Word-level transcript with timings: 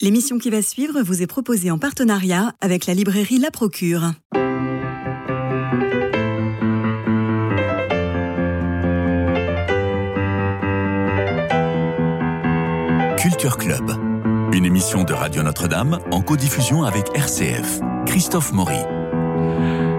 L'émission 0.00 0.38
qui 0.38 0.48
va 0.48 0.62
suivre 0.62 1.02
vous 1.02 1.22
est 1.22 1.26
proposée 1.26 1.72
en 1.72 1.78
partenariat 1.78 2.52
avec 2.60 2.86
la 2.86 2.94
librairie 2.94 3.40
La 3.40 3.50
Procure. 3.50 4.12
Culture 13.18 13.56
Club, 13.56 13.90
une 14.52 14.64
émission 14.64 15.02
de 15.02 15.12
Radio 15.12 15.42
Notre-Dame 15.42 15.98
en 16.12 16.22
codiffusion 16.22 16.84
avec 16.84 17.08
RCF. 17.16 17.80
Christophe 18.06 18.52
Maury. 18.52 18.97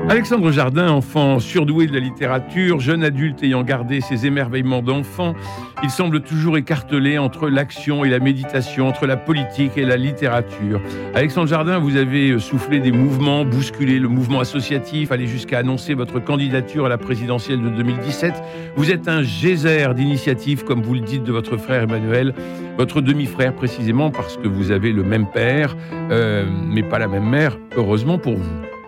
Alexandre 0.10 0.52
Jardin, 0.52 0.90
enfant 0.90 1.40
surdoué 1.40 1.86
de 1.86 1.94
la 1.94 2.00
littérature, 2.00 2.80
jeune 2.80 3.04
adulte 3.04 3.44
ayant 3.44 3.62
gardé 3.62 4.02
ses 4.02 4.26
émerveillements 4.26 4.82
d'enfant, 4.82 5.36
il 5.84 5.92
semble 5.92 6.22
toujours 6.22 6.58
écartelé 6.58 7.20
entre 7.20 7.48
l'action 7.48 8.04
et 8.04 8.10
la 8.10 8.18
méditation, 8.18 8.88
entre 8.88 9.06
la 9.06 9.18
politique 9.18 9.74
et 9.78 9.86
la 9.86 9.98
littérature. 9.98 10.82
Alexandre 11.14 11.48
Jardin, 11.48 11.78
vous 11.78 11.96
avez 11.96 12.40
soufflé 12.40 12.80
des 12.80 12.92
mouvements, 12.92 13.46
bousculé 13.46 14.00
le 14.00 14.08
mouvement 14.08 14.40
associatif, 14.40 15.12
allé 15.12 15.28
jusqu'à 15.28 15.60
annoncer 15.60 15.94
votre 15.94 16.18
candidature 16.18 16.88
à 16.88 16.90
la 16.90 16.98
présidentielle 16.98 17.62
de 17.62 17.70
2017. 17.70 18.34
Vous 18.76 18.90
êtes 18.90 19.08
un 19.08 19.22
geyser 19.22 19.94
d'initiatives, 19.94 20.64
comme 20.64 20.82
vous 20.82 20.96
le 20.96 21.02
dites 21.02 21.24
de 21.24 21.32
votre 21.32 21.56
frère 21.58 21.84
Emmanuel, 21.84 22.34
votre 22.80 23.02
demi-frère 23.02 23.54
précisément, 23.54 24.10
parce 24.10 24.38
que 24.38 24.48
vous 24.48 24.72
avez 24.72 24.92
le 24.92 25.04
même 25.04 25.28
père, 25.30 25.78
euh, 26.10 26.46
mais 26.50 26.82
pas 26.82 26.98
la 26.98 27.08
même 27.08 27.30
mère, 27.30 27.60
heureusement 27.78 28.18
pour 28.18 28.38
vous. 28.38 28.79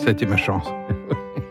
Ça 0.00 0.08
a 0.08 0.10
été 0.12 0.24
ma 0.24 0.38
chance. 0.38 0.66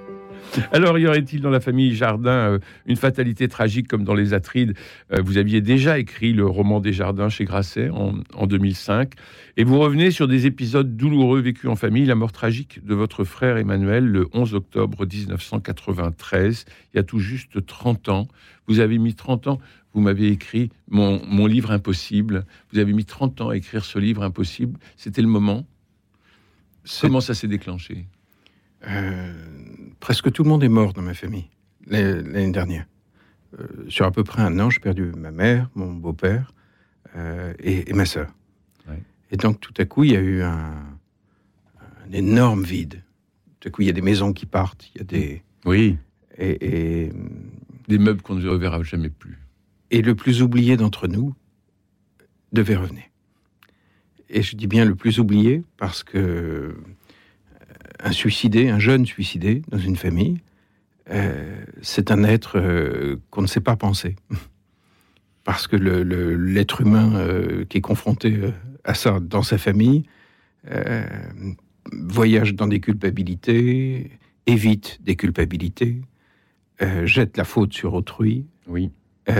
Alors, 0.71 0.98
y 0.98 1.05
aurait-il 1.05 1.40
dans 1.40 1.52
la 1.52 1.59
famille 1.59 1.94
Jardin 1.94 2.31
euh, 2.31 2.59
une 2.88 2.95
fatalité 2.95 3.48
tragique 3.48 3.88
comme 3.88 4.03
dans 4.03 4.16
Les 4.16 4.34
Atrides? 4.34 4.73
Euh, 5.13 5.21
Vous 5.21 5.38
aviez 5.38 5.62
déjà 5.62 5.99
écrit 5.99 6.34
le 6.34 6.48
roman 6.48 6.80
des 6.80 6.91
Jardins 6.91 7.30
chez 7.30 7.45
Grasset 7.45 7.91
en, 7.91 8.16
en, 8.34 8.48
2005. 8.48 9.13
Et 9.55 9.63
vous 9.63 9.77
revenez 9.77 10.09
sur 10.09 10.27
des 10.27 10.48
épisodes 10.48 10.98
douloureux 10.98 11.41
vécus 11.41 11.70
en 11.70 11.76
famille. 11.76 12.05
La 12.05 12.15
mort 12.15 12.32
tragique 12.32 12.84
de 12.84 12.96
votre 12.96 13.24
frère 13.24 13.57
Emmanuel 13.57 14.04
le 14.07 14.27
11 14.34 14.55
octobre 14.55 15.05
1993, 15.05 16.65
il 16.91 16.98
y 16.98 16.99
a 16.99 17.04
tout 17.04 17.20
juste 17.20 17.63
30 17.63 18.09
ans. 18.09 18.27
Vous 18.65 18.79
avez 18.79 18.98
mis 18.98 19.13
30 19.13 19.46
ans, 19.46 19.59
vous 19.93 20.02
m'avez 20.02 20.29
écrit 20.29 20.71
mon, 20.87 21.24
mon 21.27 21.46
livre 21.46 21.70
impossible. 21.70 22.48
Vous 22.74 22.79
avez 22.79 22.93
mis 22.93 23.05
30 23.05 23.41
ans 23.41 23.49
à 23.49 23.55
écrire 23.57 23.85
ce 23.85 23.99
livre 23.99 24.24
impossible. 24.24 24.79
C'était 24.98 25.21
le 25.21 25.27
moment? 25.27 25.68
Comment 26.99 27.21
ça 27.21 27.35
s'est 27.35 27.48
déclenché? 27.48 28.07
Euh, 28.88 29.34
presque 29.99 30.32
tout 30.32 30.44
le 30.44 30.49
monde 30.49 30.63
est 30.63 30.70
mort 30.70 30.94
dans 30.94 31.02
ma 31.02 31.13
famille 31.13 31.49
l'année 31.88 32.52
dernière. 32.52 32.86
Euh, 33.60 33.66
sur 33.90 34.05
à 34.05 34.12
peu 34.12 34.24
près 34.24 34.41
un 34.41 34.60
an, 34.60 34.70
j'ai 34.70 34.80
perdu 34.80 35.12
ma 35.18 35.32
mère, 35.32 35.70
mon 35.76 35.94
beau-père 35.94 36.54
euh, 37.16 37.54
et, 37.60 37.90
et, 37.90 37.94
ma 37.94 38.05
sœur. 38.05 38.27
Ouais. 38.88 39.02
Et 39.32 39.38
donc 39.38 39.60
tout 39.60 39.74
à 39.77 39.86
coup, 39.86 40.04
il 40.04 40.12
y 40.12 40.16
a 40.16 40.20
eu 40.20 40.41
un, 40.44 40.74
un, 41.80 42.12
énorme 42.12 42.63
vide. 42.63 43.02
Tout 43.60 43.70
à 43.70 43.71
coup, 43.71 43.82
il 43.82 43.88
y 43.88 43.90
a 43.90 43.94
des 43.94 44.02
maisons 44.02 44.34
qui 44.34 44.46
partent, 44.46 44.90
il 44.93 44.99
y 44.99 45.02
a 45.02 45.04
des... 45.04 45.43
Oui. 45.66 45.98
Et, 46.38 47.05
et 47.05 47.14
des 47.88 47.98
meubles 47.98 48.21
qu'on 48.21 48.36
ne 48.36 48.48
reverra 48.48 48.82
jamais 48.84 49.10
plus. 49.10 49.40
Et 49.91 50.02
le 50.02 50.16
plus 50.16 50.41
oublié 50.43 50.77
d'entre 50.77 51.08
nous 51.08 51.34
devait 52.54 52.76
revenir. 52.76 53.04
Et 54.30 54.43
je 54.43 54.55
dis 54.55 54.68
bien 54.68 54.86
le 54.86 54.96
plus 54.96 55.20
oublié 55.20 55.64
parce 55.77 56.04
que 56.04 56.76
un 58.04 58.12
suicidé, 58.12 58.70
un 58.70 58.80
jeune 58.80 59.05
suicidé 59.05 59.62
dans 59.70 59.78
une 59.78 59.96
famille, 59.96 60.40
euh, 61.12 61.64
c'est 61.82 62.12
un 62.12 62.24
être 62.24 62.60
euh, 62.60 63.18
qu'on 63.32 63.42
ne 63.42 63.48
sait 63.48 63.62
pas 63.62 63.76
penser. 63.76 64.16
Parce 65.44 65.68
que 65.68 65.75
l'être 65.75 66.81
humain 66.81 67.16
euh, 67.16 67.66
qui 67.66 67.80
est 67.80 67.81
confronté 67.81 68.40
à 68.84 68.94
ça 68.94 69.20
dans 69.20 69.44
sa 69.44 69.58
famille 69.58 70.03
voyage 71.92 72.53
dans 72.53 72.68
des 72.68 72.81
culpabilités, 72.81 74.12
évite 74.46 75.02
des 75.02 75.16
culpabilités, 75.16 76.02
jette 77.06 77.36
la 77.38 77.46
faute 77.46 77.74
sur 77.74 77.96
autrui. 77.96 78.46
Oui. 78.68 78.92
en 79.28 79.34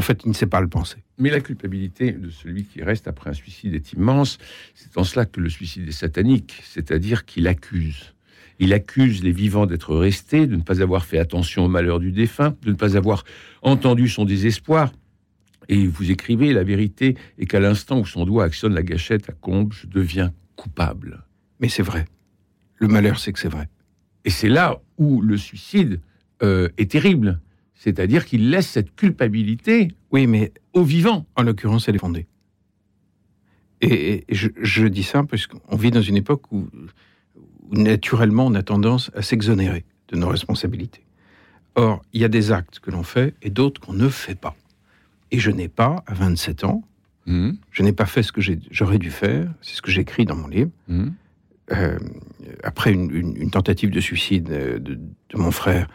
fait, 0.00 0.22
il 0.24 0.28
ne 0.28 0.34
sait 0.34 0.46
pas 0.46 0.60
le 0.60 0.68
penser. 0.68 0.98
Mais 1.18 1.30
la 1.30 1.40
culpabilité 1.40 2.12
de 2.12 2.30
celui 2.30 2.64
qui 2.64 2.82
reste 2.82 3.08
après 3.08 3.30
un 3.30 3.34
suicide 3.34 3.74
est 3.74 3.92
immense. 3.92 4.38
C'est 4.74 4.96
en 4.96 5.02
cela 5.02 5.26
que 5.26 5.40
le 5.40 5.50
suicide 5.50 5.88
est 5.88 5.92
satanique, 5.92 6.62
c'est-à-dire 6.62 7.24
qu'il 7.24 7.48
accuse. 7.48 8.14
Il 8.60 8.72
accuse 8.72 9.22
les 9.24 9.32
vivants 9.32 9.66
d'être 9.66 9.94
restés, 9.96 10.46
de 10.46 10.54
ne 10.54 10.62
pas 10.62 10.80
avoir 10.80 11.04
fait 11.04 11.18
attention 11.18 11.64
au 11.64 11.68
malheur 11.68 11.98
du 11.98 12.12
défunt, 12.12 12.56
de 12.62 12.70
ne 12.70 12.76
pas 12.76 12.96
avoir 12.96 13.24
entendu 13.62 14.08
son 14.08 14.24
désespoir. 14.24 14.92
Et 15.68 15.86
vous 15.86 16.10
écrivez, 16.10 16.52
la 16.52 16.64
vérité 16.64 17.16
est 17.38 17.46
qu'à 17.46 17.60
l'instant 17.60 17.98
où 18.00 18.06
son 18.06 18.24
doigt 18.24 18.44
actionne 18.44 18.74
la 18.74 18.82
gâchette 18.82 19.28
à 19.28 19.32
Combe, 19.32 19.72
je 19.72 19.86
deviens 19.86 20.32
coupable. 20.56 21.24
Mais 21.60 21.68
c'est 21.68 21.82
vrai. 21.82 22.04
Le 22.76 22.86
malheur, 22.86 23.18
c'est 23.18 23.32
que 23.32 23.40
c'est 23.40 23.48
vrai. 23.48 23.68
Et 24.24 24.30
c'est 24.30 24.48
là 24.48 24.80
où 24.98 25.20
le 25.20 25.36
suicide 25.36 26.00
euh, 26.42 26.68
est 26.78 26.92
terrible. 26.92 27.40
C'est-à-dire 27.74 28.24
qu'il 28.24 28.50
laisse 28.50 28.68
cette 28.68 28.94
culpabilité 28.96 29.92
oui, 30.10 30.26
mais 30.26 30.52
aux 30.78 30.84
vivants. 30.84 31.26
En 31.36 31.42
l'occurrence, 31.42 31.88
elle 31.88 31.96
est 31.96 32.00
fondée. 32.00 32.26
Et, 33.80 34.24
et 34.28 34.34
je, 34.34 34.48
je, 34.60 34.86
dis 34.86 35.02
ça 35.02 35.22
parce 35.22 35.46
qu'on 35.46 35.76
vit 35.76 35.90
dans 35.90 36.02
une 36.02 36.16
époque 36.16 36.50
où, 36.50 36.68
où, 37.36 37.76
naturellement, 37.76 38.46
on 38.46 38.54
a 38.54 38.62
tendance 38.62 39.10
à 39.14 39.22
s'exonérer 39.22 39.84
de 40.08 40.16
nos 40.16 40.28
responsabilités. 40.28 41.04
Or, 41.74 42.02
il 42.12 42.20
y 42.20 42.24
a 42.24 42.28
des 42.28 42.50
actes 42.50 42.80
que 42.80 42.90
l'on 42.90 43.04
fait 43.04 43.34
et 43.42 43.50
d'autres 43.50 43.80
qu'on 43.80 43.92
ne 43.92 44.08
fait 44.08 44.34
pas. 44.34 44.56
Et 45.30 45.38
je 45.38 45.50
n'ai 45.50 45.68
pas, 45.68 46.02
à 46.06 46.14
27 46.14 46.64
ans, 46.64 46.82
mmh. 47.26 47.50
je 47.70 47.82
n'ai 47.82 47.92
pas 47.92 48.06
fait 48.06 48.22
ce 48.22 48.32
que 48.32 48.40
j'aurais 48.70 48.98
dû 48.98 49.10
faire, 49.10 49.52
c'est 49.60 49.76
ce 49.76 49.82
que 49.82 49.90
j'écris 49.90 50.24
dans 50.24 50.34
mon 50.34 50.48
livre. 50.48 50.70
Mmh. 50.88 51.08
Euh, 51.70 51.98
après 52.64 52.92
une, 52.92 53.14
une, 53.14 53.36
une, 53.36 53.50
tentative 53.50 53.90
de 53.90 54.00
suicide 54.00 54.44
de, 54.44 54.78
de 54.78 55.36
mon 55.36 55.50
frère, 55.50 55.86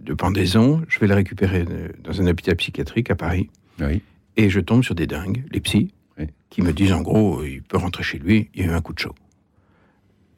de 0.00 0.14
pendaison, 0.14 0.82
je 0.88 0.98
vais 0.98 1.06
le 1.06 1.14
récupérer 1.14 1.66
dans 2.02 2.22
un 2.22 2.26
hôpital 2.26 2.56
psychiatrique 2.56 3.10
à 3.10 3.16
Paris. 3.16 3.50
Oui. 3.80 4.02
Et 4.36 4.50
je 4.50 4.60
tombe 4.60 4.82
sur 4.82 4.94
des 4.94 5.06
dingues, 5.06 5.44
les 5.50 5.60
psys, 5.60 5.92
oui. 6.18 6.26
qui 6.50 6.62
me 6.62 6.72
disent 6.72 6.92
en 6.92 7.02
gros, 7.02 7.44
il 7.44 7.62
peut 7.62 7.76
rentrer 7.76 8.02
chez 8.02 8.18
lui, 8.18 8.50
il 8.54 8.62
y 8.62 8.64
a 8.64 8.72
eu 8.72 8.74
un 8.74 8.80
coup 8.80 8.92
de 8.92 8.98
chaud. 8.98 9.14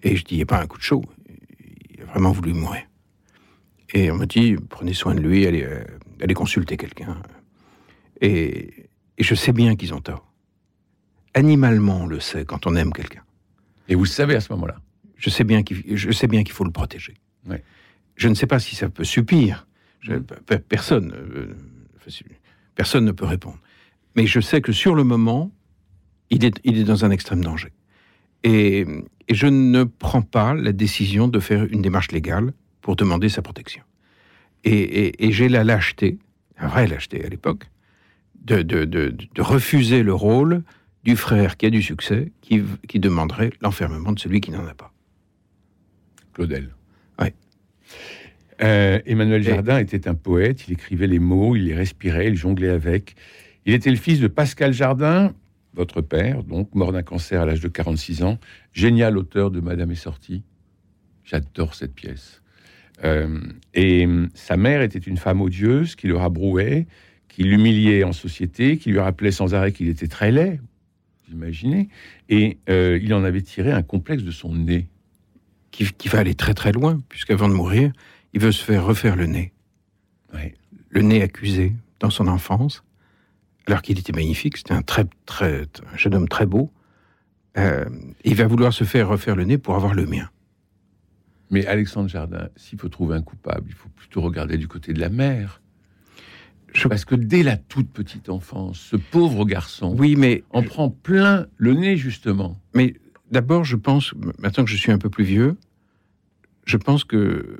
Et 0.03 0.17
je 0.17 0.25
dis, 0.25 0.35
il 0.35 0.39
n'y 0.39 0.43
a 0.43 0.47
pas 0.47 0.61
un 0.61 0.67
coup 0.67 0.79
de 0.79 0.83
chaud, 0.83 1.03
il 1.91 2.03
a 2.03 2.05
vraiment 2.05 2.33
voulu 2.33 2.53
mourir. 2.53 2.83
Et 3.95 4.11
on 4.11 4.17
me 4.17 4.27
dit, 4.27 4.57
prenez 4.69 4.93
soin 4.93 5.15
de 5.15 5.21
lui, 5.21 5.47
allez, 5.47 5.63
euh, 5.65 5.85
allez 6.21 6.35
consulter 6.35 6.77
quelqu'un. 6.77 7.17
Et, 8.21 8.89
et, 9.19 9.25
je 9.25 9.35
sais 9.35 9.53
bien 9.53 9.77
qu'ils 9.77 9.95
ont 9.95 10.01
tort. 10.01 10.33
Animalement, 11.35 12.03
on 12.03 12.07
le 12.07 12.21
sait 12.21 12.45
quand 12.45 12.67
on 12.67 12.75
aime 12.77 12.93
quelqu'un. 12.93 13.23
Et 13.89 13.95
vous 13.95 14.05
le 14.05 14.09
savez 14.09 14.35
à 14.35 14.41
ce 14.41 14.53
moment-là 14.53 14.77
Je 15.17 15.31
sais 15.31 15.45
bien 15.45 15.63
qu'il 15.63 15.83
qu'il 15.83 16.53
faut 16.53 16.65
le 16.65 16.71
protéger. 16.71 17.15
Je 18.17 18.29
ne 18.29 18.35
sais 18.35 18.47
pas 18.47 18.59
si 18.59 18.75
ça 18.75 18.89
peut 18.89 19.05
suffire. 19.05 19.67
Je, 20.01 20.15
personne, 20.15 21.13
euh, 21.15 21.55
personne 22.77 23.05
ne 23.05 23.13
peut 23.13 23.25
répondre. 23.25 23.59
Mais 24.15 24.27
je 24.27 24.39
sais 24.41 24.61
que 24.61 24.71
sur 24.71 24.95
le 24.95 25.03
moment, 25.03 25.51
il 26.31 26.45
est, 26.45 26.61
il 26.63 26.79
est 26.79 26.85
dans 26.85 27.05
un 27.05 27.11
extrême 27.11 27.43
danger. 27.43 27.73
Et, 28.45 28.87
et, 29.29 29.35
je 29.35 29.49
ne 29.49 29.83
prends 29.83 30.23
pas 30.23 30.55
la 30.55 30.73
décision 30.73 31.27
de 31.27 31.41
faire 31.41 31.65
une 31.65 31.83
démarche 31.83 32.13
légale 32.13 32.53
pour 32.81 32.95
demander 32.95 33.29
sa 33.29 33.43
protection. 33.43 33.83
Et, 34.63 34.73
et, 34.73 35.27
et 35.27 35.33
j'ai 35.33 35.49
la 35.49 35.65
lâcheté, 35.65 36.19
la 36.61 36.69
vraie 36.69 36.87
lâcheté 36.87 37.25
à 37.25 37.29
l'époque, 37.29 37.69
de, 38.45 38.63
de, 38.63 38.85
de, 38.85 39.17
de, 39.35 39.43
refuser 39.43 40.03
le 40.03 40.15
rôle 40.15 40.63
du 41.03 41.17
frère 41.17 41.57
qui 41.57 41.67
a 41.67 41.71
du 41.71 41.83
succès, 41.83 42.31
qui, 42.41 42.63
qui 42.87 43.01
demanderait 43.01 43.51
l'enfermement 43.61 44.13
de 44.13 44.21
celui 44.21 44.41
qui 44.41 44.53
n'en 44.53 44.65
a 44.67 44.75
pas. 44.75 44.93
Claudel. 46.35 46.75
Oui. 47.21 47.29
Euh, 48.63 49.01
Emmanuel 49.05 49.43
Jardin 49.43 49.79
était 49.79 50.09
un 50.09 50.15
poète, 50.15 50.67
il 50.69 50.75
écrivait 50.75 51.07
les 51.07 51.19
mots, 51.19 51.57
il 51.57 51.65
les 51.65 51.75
respirait, 51.75 52.29
il 52.29 52.37
jonglait 52.37 52.71
avec. 52.71 53.15
Il 53.67 53.75
était 53.75 53.91
le 53.91 53.97
fils 53.97 54.21
de 54.21 54.29
Pascal 54.29 54.73
Jardin, 54.73 55.35
votre 55.75 56.01
père, 56.01 56.43
donc 56.43 56.75
mort 56.75 56.93
d'un 56.93 57.03
cancer 57.03 57.43
à 57.43 57.47
l'âge 57.47 57.61
de 57.61 57.69
46 57.69 58.23
ans, 58.23 58.39
génial 58.73 59.19
auteur 59.19 59.51
de 59.51 59.61
Madame 59.61 59.91
est 59.91 59.95
sortie. 59.95 60.43
J'adore 61.25 61.75
cette 61.75 61.95
pièce. 61.95 62.43
Euh, 63.05 63.41
et 63.75 64.09
sa 64.35 64.57
mère 64.57 64.81
était 64.81 64.99
une 64.99 65.19
femme 65.19 65.43
odieuse 65.43 65.97
qui 65.97 66.07
le 66.07 66.17
rabrouait, 66.17 66.87
qui 67.29 67.43
l'humiliait 67.43 68.05
en 68.05 68.13
société, 68.13 68.79
qui 68.79 68.91
lui 68.91 68.99
rappelait 68.99 69.33
sans 69.33 69.55
arrêt 69.55 69.73
qu'il 69.73 69.89
était 69.89 70.09
très 70.09 70.33
laid, 70.33 70.61
vous 71.27 71.35
imaginez, 71.35 71.89
et 72.31 72.57
euh, 72.71 72.99
il 73.03 73.13
en 73.13 73.23
avait 73.25 73.43
tiré 73.43 73.73
un 73.73 73.83
complexe 73.83 74.23
de 74.23 74.31
son 74.31 74.55
nez. 74.55 74.89
Qui, 75.73 75.93
qui 75.93 76.09
va 76.09 76.21
aller 76.21 76.35
très 76.35 76.55
très 76.55 76.73
loin, 76.73 77.03
puisqu'avant 77.11 77.51
de 77.51 77.53
mourir, 77.53 77.93
il 78.37 78.43
veut 78.43 78.53
se 78.53 78.63
faire 78.63 78.85
refaire 78.85 79.17
le 79.17 79.25
nez. 79.25 79.55
Oui. 80.35 80.53
Le 80.91 81.01
nez 81.01 81.23
accusé 81.23 81.73
dans 82.01 82.11
son 82.11 82.29
enfance, 82.29 82.85
alors 83.67 83.81
qu'il 83.81 83.99
était 83.99 84.13
magnifique, 84.13 84.59
c'était 84.59 84.75
un, 84.75 84.83
très, 84.83 85.07
très, 85.25 85.63
un 85.93 85.97
jeune 85.97 86.15
homme 86.15 86.29
très 86.29 86.45
beau. 86.45 86.71
Euh, 87.57 87.87
il 88.25 88.35
va 88.35 88.47
vouloir 88.47 88.75
se 88.75 88.85
faire 88.85 89.09
refaire 89.09 89.37
le 89.37 89.45
nez 89.45 89.57
pour 89.57 89.75
avoir 89.75 89.95
le 89.95 90.05
mien. 90.05 90.29
Mais 91.51 91.65
Alexandre 91.67 92.11
Jardin, 92.11 92.49
s'il 92.57 92.79
faut 92.79 92.91
trouver 92.91 93.17
un 93.17 93.23
coupable, 93.23 93.65
il 93.69 93.75
faut 93.75 93.89
plutôt 93.89 94.21
regarder 94.21 94.59
du 94.59 94.69
côté 94.69 94.93
de 94.93 95.01
la 95.01 95.09
mère. 95.09 95.63
Je- 96.75 96.89
Parce 96.89 97.07
que 97.07 97.15
dès 97.15 97.43
la 97.43 97.57
toute 97.57 97.91
petite 97.91 98.29
enfance, 98.29 98.79
ce 98.79 98.97
pauvre 98.97 99.47
garçon 99.47 99.97
Oui, 99.99 100.15
mais, 100.15 100.45
en 100.51 100.63
prend 100.63 100.91
plein 100.91 101.47
le 101.57 101.73
nez, 101.73 101.97
justement. 101.97 102.61
mais 102.75 102.97
d'abord, 103.31 103.65
je 103.65 103.77
pense, 103.77 104.13
maintenant 104.39 104.65
que 104.67 104.71
je 104.71 104.77
suis 104.77 104.93
un 104.93 104.99
peu 104.99 105.09
plus 105.09 105.25
vieux, 105.25 105.57
je 106.67 106.77
pense 106.77 107.03
que, 107.05 107.59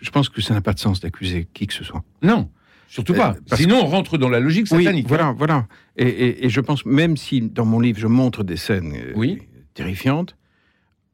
je 0.00 0.10
pense 0.10 0.28
que 0.28 0.40
ça 0.40 0.54
n'a 0.54 0.60
pas 0.60 0.72
de 0.72 0.78
sens 0.78 1.00
d'accuser 1.00 1.48
qui 1.52 1.66
que 1.66 1.74
ce 1.74 1.84
soit. 1.84 2.04
Non, 2.22 2.50
surtout 2.88 3.14
pas. 3.14 3.30
Euh, 3.36 3.40
parce 3.48 3.60
Sinon, 3.60 3.80
on 3.82 3.86
rentre 3.86 4.18
dans 4.18 4.28
la 4.28 4.40
logique 4.40 4.66
Oui, 4.70 4.84
satanique. 4.84 5.04
hein. 5.06 5.08
voilà, 5.08 5.32
voilà. 5.32 5.66
Et, 5.96 6.06
et- 6.08 6.46
et 6.46 6.48
je 6.50 6.60
pense, 6.60 6.84
même 6.86 7.16
si 7.16 7.40
dans 7.42 7.64
mon 7.64 7.80
livre, 7.80 7.98
je 7.98 8.06
montre 8.06 8.44
des 8.44 8.56
scènes 8.56 8.94
euh, 8.94 9.12
Oui. 9.16 9.42
terrifiantes, 9.74 10.36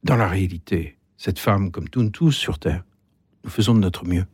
dans 0.03 0.17
la 0.17 0.29
réalité, 0.29 0.97
cette 1.17 1.39
femme, 1.39 1.71
comme 1.71 1.89
tous, 1.89 2.09
tous 2.11 2.33
sur 2.33 2.59
Terre, 2.59 2.85
nous 3.45 3.51
faisons 3.51 3.75
de 3.75 3.81
notre 3.81 4.05
mieux. 4.07 4.25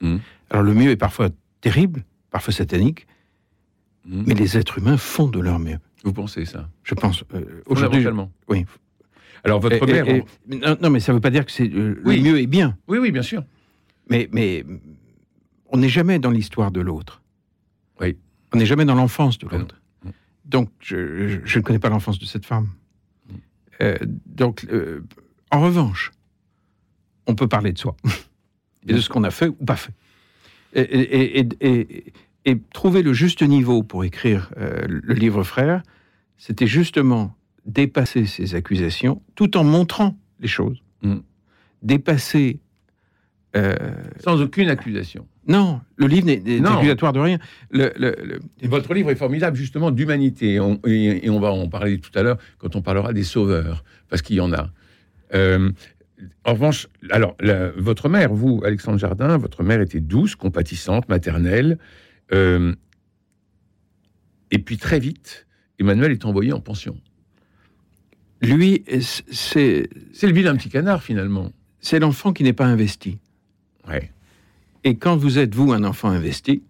Mhm. 0.00 0.20
Alors 0.50 0.62
le 0.62 0.74
mieux 0.74 0.90
est 0.90 0.96
parfois 0.96 1.30
terrible, 1.60 2.04
parfois 2.30 2.52
satanique, 2.52 3.06
Mhm. 4.06 4.24
mais 4.26 4.34
les 4.34 4.56
êtres 4.56 4.78
humains 4.78 4.96
font 4.98 5.26
de 5.28 5.40
leur 5.40 5.58
mieux. 5.58 5.78
Vous 6.04 6.12
pensez 6.12 6.44
ça? 6.44 6.68
Je 6.84 6.94
pense. 6.94 7.24
euh, 7.34 7.62
aujourd'hui, 7.66 8.06
oui. 8.48 8.64
Alors, 9.46 9.60
votre 9.60 9.76
Et- 9.88 9.90
et- 9.90 10.02
mère. 10.02 10.08
et- 10.08 10.24
non, 10.48 10.76
non, 10.82 10.90
mais 10.90 11.00
ça 11.00 11.12
ne 11.12 11.16
veut 11.16 11.20
pas 11.20 11.30
dire 11.30 11.46
que 11.46 11.52
c'est 11.52 11.68
euh, 11.72 12.00
Oui. 12.04 12.18
le 12.18 12.22
mieux 12.32 12.40
est 12.40 12.46
bien. 12.46 12.76
Oui, 12.88 12.98
oui, 12.98 13.10
bien 13.10 13.22
sûr. 13.22 13.44
Mais, 14.10 14.28
mais 14.32 14.64
on 15.70 15.78
n'est 15.78 15.88
jamais 15.88 16.18
dans 16.18 16.30
l'histoire 16.30 16.70
de 16.70 16.80
l'autre. 16.80 17.22
Oui. 18.00 18.16
On 18.52 18.58
n'est 18.58 18.66
jamais 18.66 18.84
dans 18.84 18.94
l'enfance 18.94 19.38
de 19.38 19.48
l'autre. 19.48 19.80
Donc, 20.44 20.70
je, 20.80 21.28
je- 21.28 21.38
je 21.44 21.58
ne 21.58 21.64
connais 21.64 21.78
pas 21.78 21.88
l'enfance 21.88 22.18
de 22.18 22.24
cette 22.24 22.44
femme. 22.46 22.68
Mm. 23.28 23.34
Euh, 23.82 23.96
donc, 24.26 24.66
euh, 24.70 25.02
en 25.50 25.60
revanche, 25.60 26.12
on 27.26 27.34
peut 27.34 27.48
parler 27.48 27.72
de 27.72 27.78
soi 27.78 27.96
et 28.88 28.92
de 28.94 29.00
ce 29.00 29.08
qu'on 29.08 29.24
a 29.24 29.30
fait 29.30 29.48
ou 29.48 29.64
pas 29.64 29.76
fait. 29.76 29.92
Et, 30.74 30.80
et- 30.82 31.38
et- 31.40 31.48
et- 31.60 32.12
et 32.44 32.60
trouver 32.72 33.02
le 33.02 33.12
juste 33.12 33.42
niveau 33.42 33.82
pour 33.82 34.04
écrire 34.04 34.50
euh, 34.56 34.86
le 34.88 35.14
livre 35.14 35.42
Frère, 35.42 35.82
c'était 36.36 36.66
justement 36.68 37.34
dépasser 37.66 38.26
ces 38.26 38.54
accusations 38.54 39.22
tout 39.34 39.56
en 39.56 39.64
montrant 39.64 40.16
les 40.40 40.48
choses. 40.48 40.82
Mm. 41.02 41.16
Dépasser. 41.82 42.60
euh, 43.56 43.74
Sans 44.24 44.40
aucune 44.40 44.68
accusation. 44.68 45.26
non, 45.48 45.80
le 45.96 46.06
livre 46.06 46.26
n'est 46.26 46.66
accusatoire 46.66 47.12
de 47.12 47.20
rien. 47.20 47.38
Le, 47.70 47.92
le- 47.96 48.16
le- 48.24 48.40
Et 48.60 48.68
votre 48.68 48.92
livre 48.94 49.10
est 49.10 49.16
formidable, 49.16 49.56
justement, 49.56 49.90
d'humanité. 49.90 50.58
Et, 50.86 51.26
et 51.26 51.30
on 51.30 51.40
va 51.40 51.50
en 51.52 51.68
parler 51.68 51.98
tout 51.98 52.16
à 52.18 52.22
l'heure 52.22 52.38
quand 52.58 52.76
on 52.76 52.82
parlera 52.82 53.12
des 53.12 53.24
sauveurs, 53.24 53.84
parce 54.08 54.22
qu'il 54.22 54.36
y 54.36 54.40
en 54.40 54.52
a. 54.52 54.70
Euh, 55.34 55.70
en 56.44 56.52
revanche, 56.54 56.86
alors, 57.10 57.34
la- 57.40 57.70
votre 57.72 58.08
mère, 58.08 58.32
vous, 58.32 58.62
Alexandre 58.64 58.98
Jardin, 58.98 59.36
votre 59.38 59.62
mère 59.62 59.80
était 59.80 60.00
douce, 60.00 60.34
compatissante, 60.34 61.08
maternelle. 61.08 61.78
Euh, 62.32 62.74
et 64.50 64.58
puis, 64.58 64.76
très 64.76 64.98
vite, 65.00 65.46
Emmanuel 65.78 66.12
est 66.12 66.24
envoyé 66.24 66.52
en 66.52 66.60
pension. 66.60 66.96
Lui, 68.42 68.84
c'est 69.00 69.88
C'est 70.12 70.26
le 70.26 70.32
vilain 70.32 70.56
petit 70.56 70.68
canard, 70.68 71.02
finalement. 71.02 71.52
c'est 71.80 71.98
l'enfant 71.98 72.32
qui 72.32 72.42
n'est 72.42 72.52
pas 72.52 72.66
investi. 72.66 73.18
Ouais. 73.88 74.10
Et 74.84 74.96
quand 74.96 75.16
vous 75.16 75.38
êtes, 75.38 75.54
vous, 75.54 75.72
un 75.72 75.84
enfant 75.84 76.08
investi, 76.08 76.62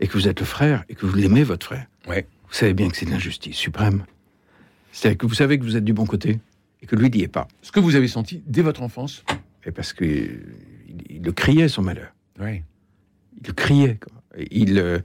et 0.00 0.06
que 0.08 0.12
vous 0.14 0.28
êtes 0.28 0.40
le 0.40 0.46
frère, 0.46 0.84
et 0.88 0.94
que 0.94 1.06
vous 1.06 1.14
l'aimez, 1.16 1.42
votre 1.44 1.66
frère, 1.66 1.86
Ouais. 2.08 2.26
vous 2.48 2.54
savez 2.54 2.74
bien 2.74 2.88
que 2.88 2.96
c'est 2.96 3.06
de 3.06 3.10
l'injustice 3.10 3.56
suprême. 3.56 4.04
C'est-à-dire 4.92 5.18
que 5.18 5.26
vous 5.26 5.34
savez 5.34 5.58
que 5.58 5.64
vous 5.64 5.76
êtes 5.76 5.84
du 5.84 5.92
bon 5.92 6.06
côté, 6.06 6.38
et 6.82 6.86
que 6.86 6.96
lui 6.96 7.10
n'y 7.10 7.22
est 7.22 7.28
pas. 7.28 7.48
Ce 7.62 7.72
que 7.72 7.80
vous 7.80 7.94
avez 7.96 8.08
senti 8.08 8.42
dès 8.46 8.62
votre 8.62 8.82
enfance. 8.82 9.24
Et 9.66 9.70
parce 9.70 9.92
que 9.92 10.04
il, 10.04 10.96
il 11.10 11.22
le 11.22 11.32
criait, 11.32 11.68
son 11.68 11.82
malheur. 11.82 12.12
Ouais. 12.38 12.62
Il 13.40 13.46
le 13.48 13.52
criait. 13.52 13.96
quoi. 14.00 14.12
Il, 14.50 14.78
euh, 14.78 14.98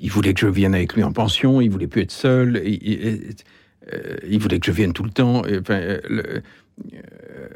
il 0.00 0.10
voulait 0.10 0.34
que 0.34 0.40
je 0.40 0.46
vienne 0.46 0.74
avec 0.74 0.94
lui 0.94 1.02
en 1.02 1.12
pension, 1.12 1.60
il 1.60 1.70
voulait 1.70 1.86
plus 1.88 2.02
être 2.02 2.12
seul, 2.12 2.60
euh, 3.92 4.16
il 4.28 4.38
voulait 4.38 4.58
que 4.60 4.66
je 4.66 4.72
vienne 4.72 4.92
tout 4.92 5.04
le 5.04 5.10
temps. 5.10 5.44
et, 5.44 5.58
enfin, 5.58 5.74
euh, 5.74 6.00
le- 6.08 6.42
euh, 6.94 7.48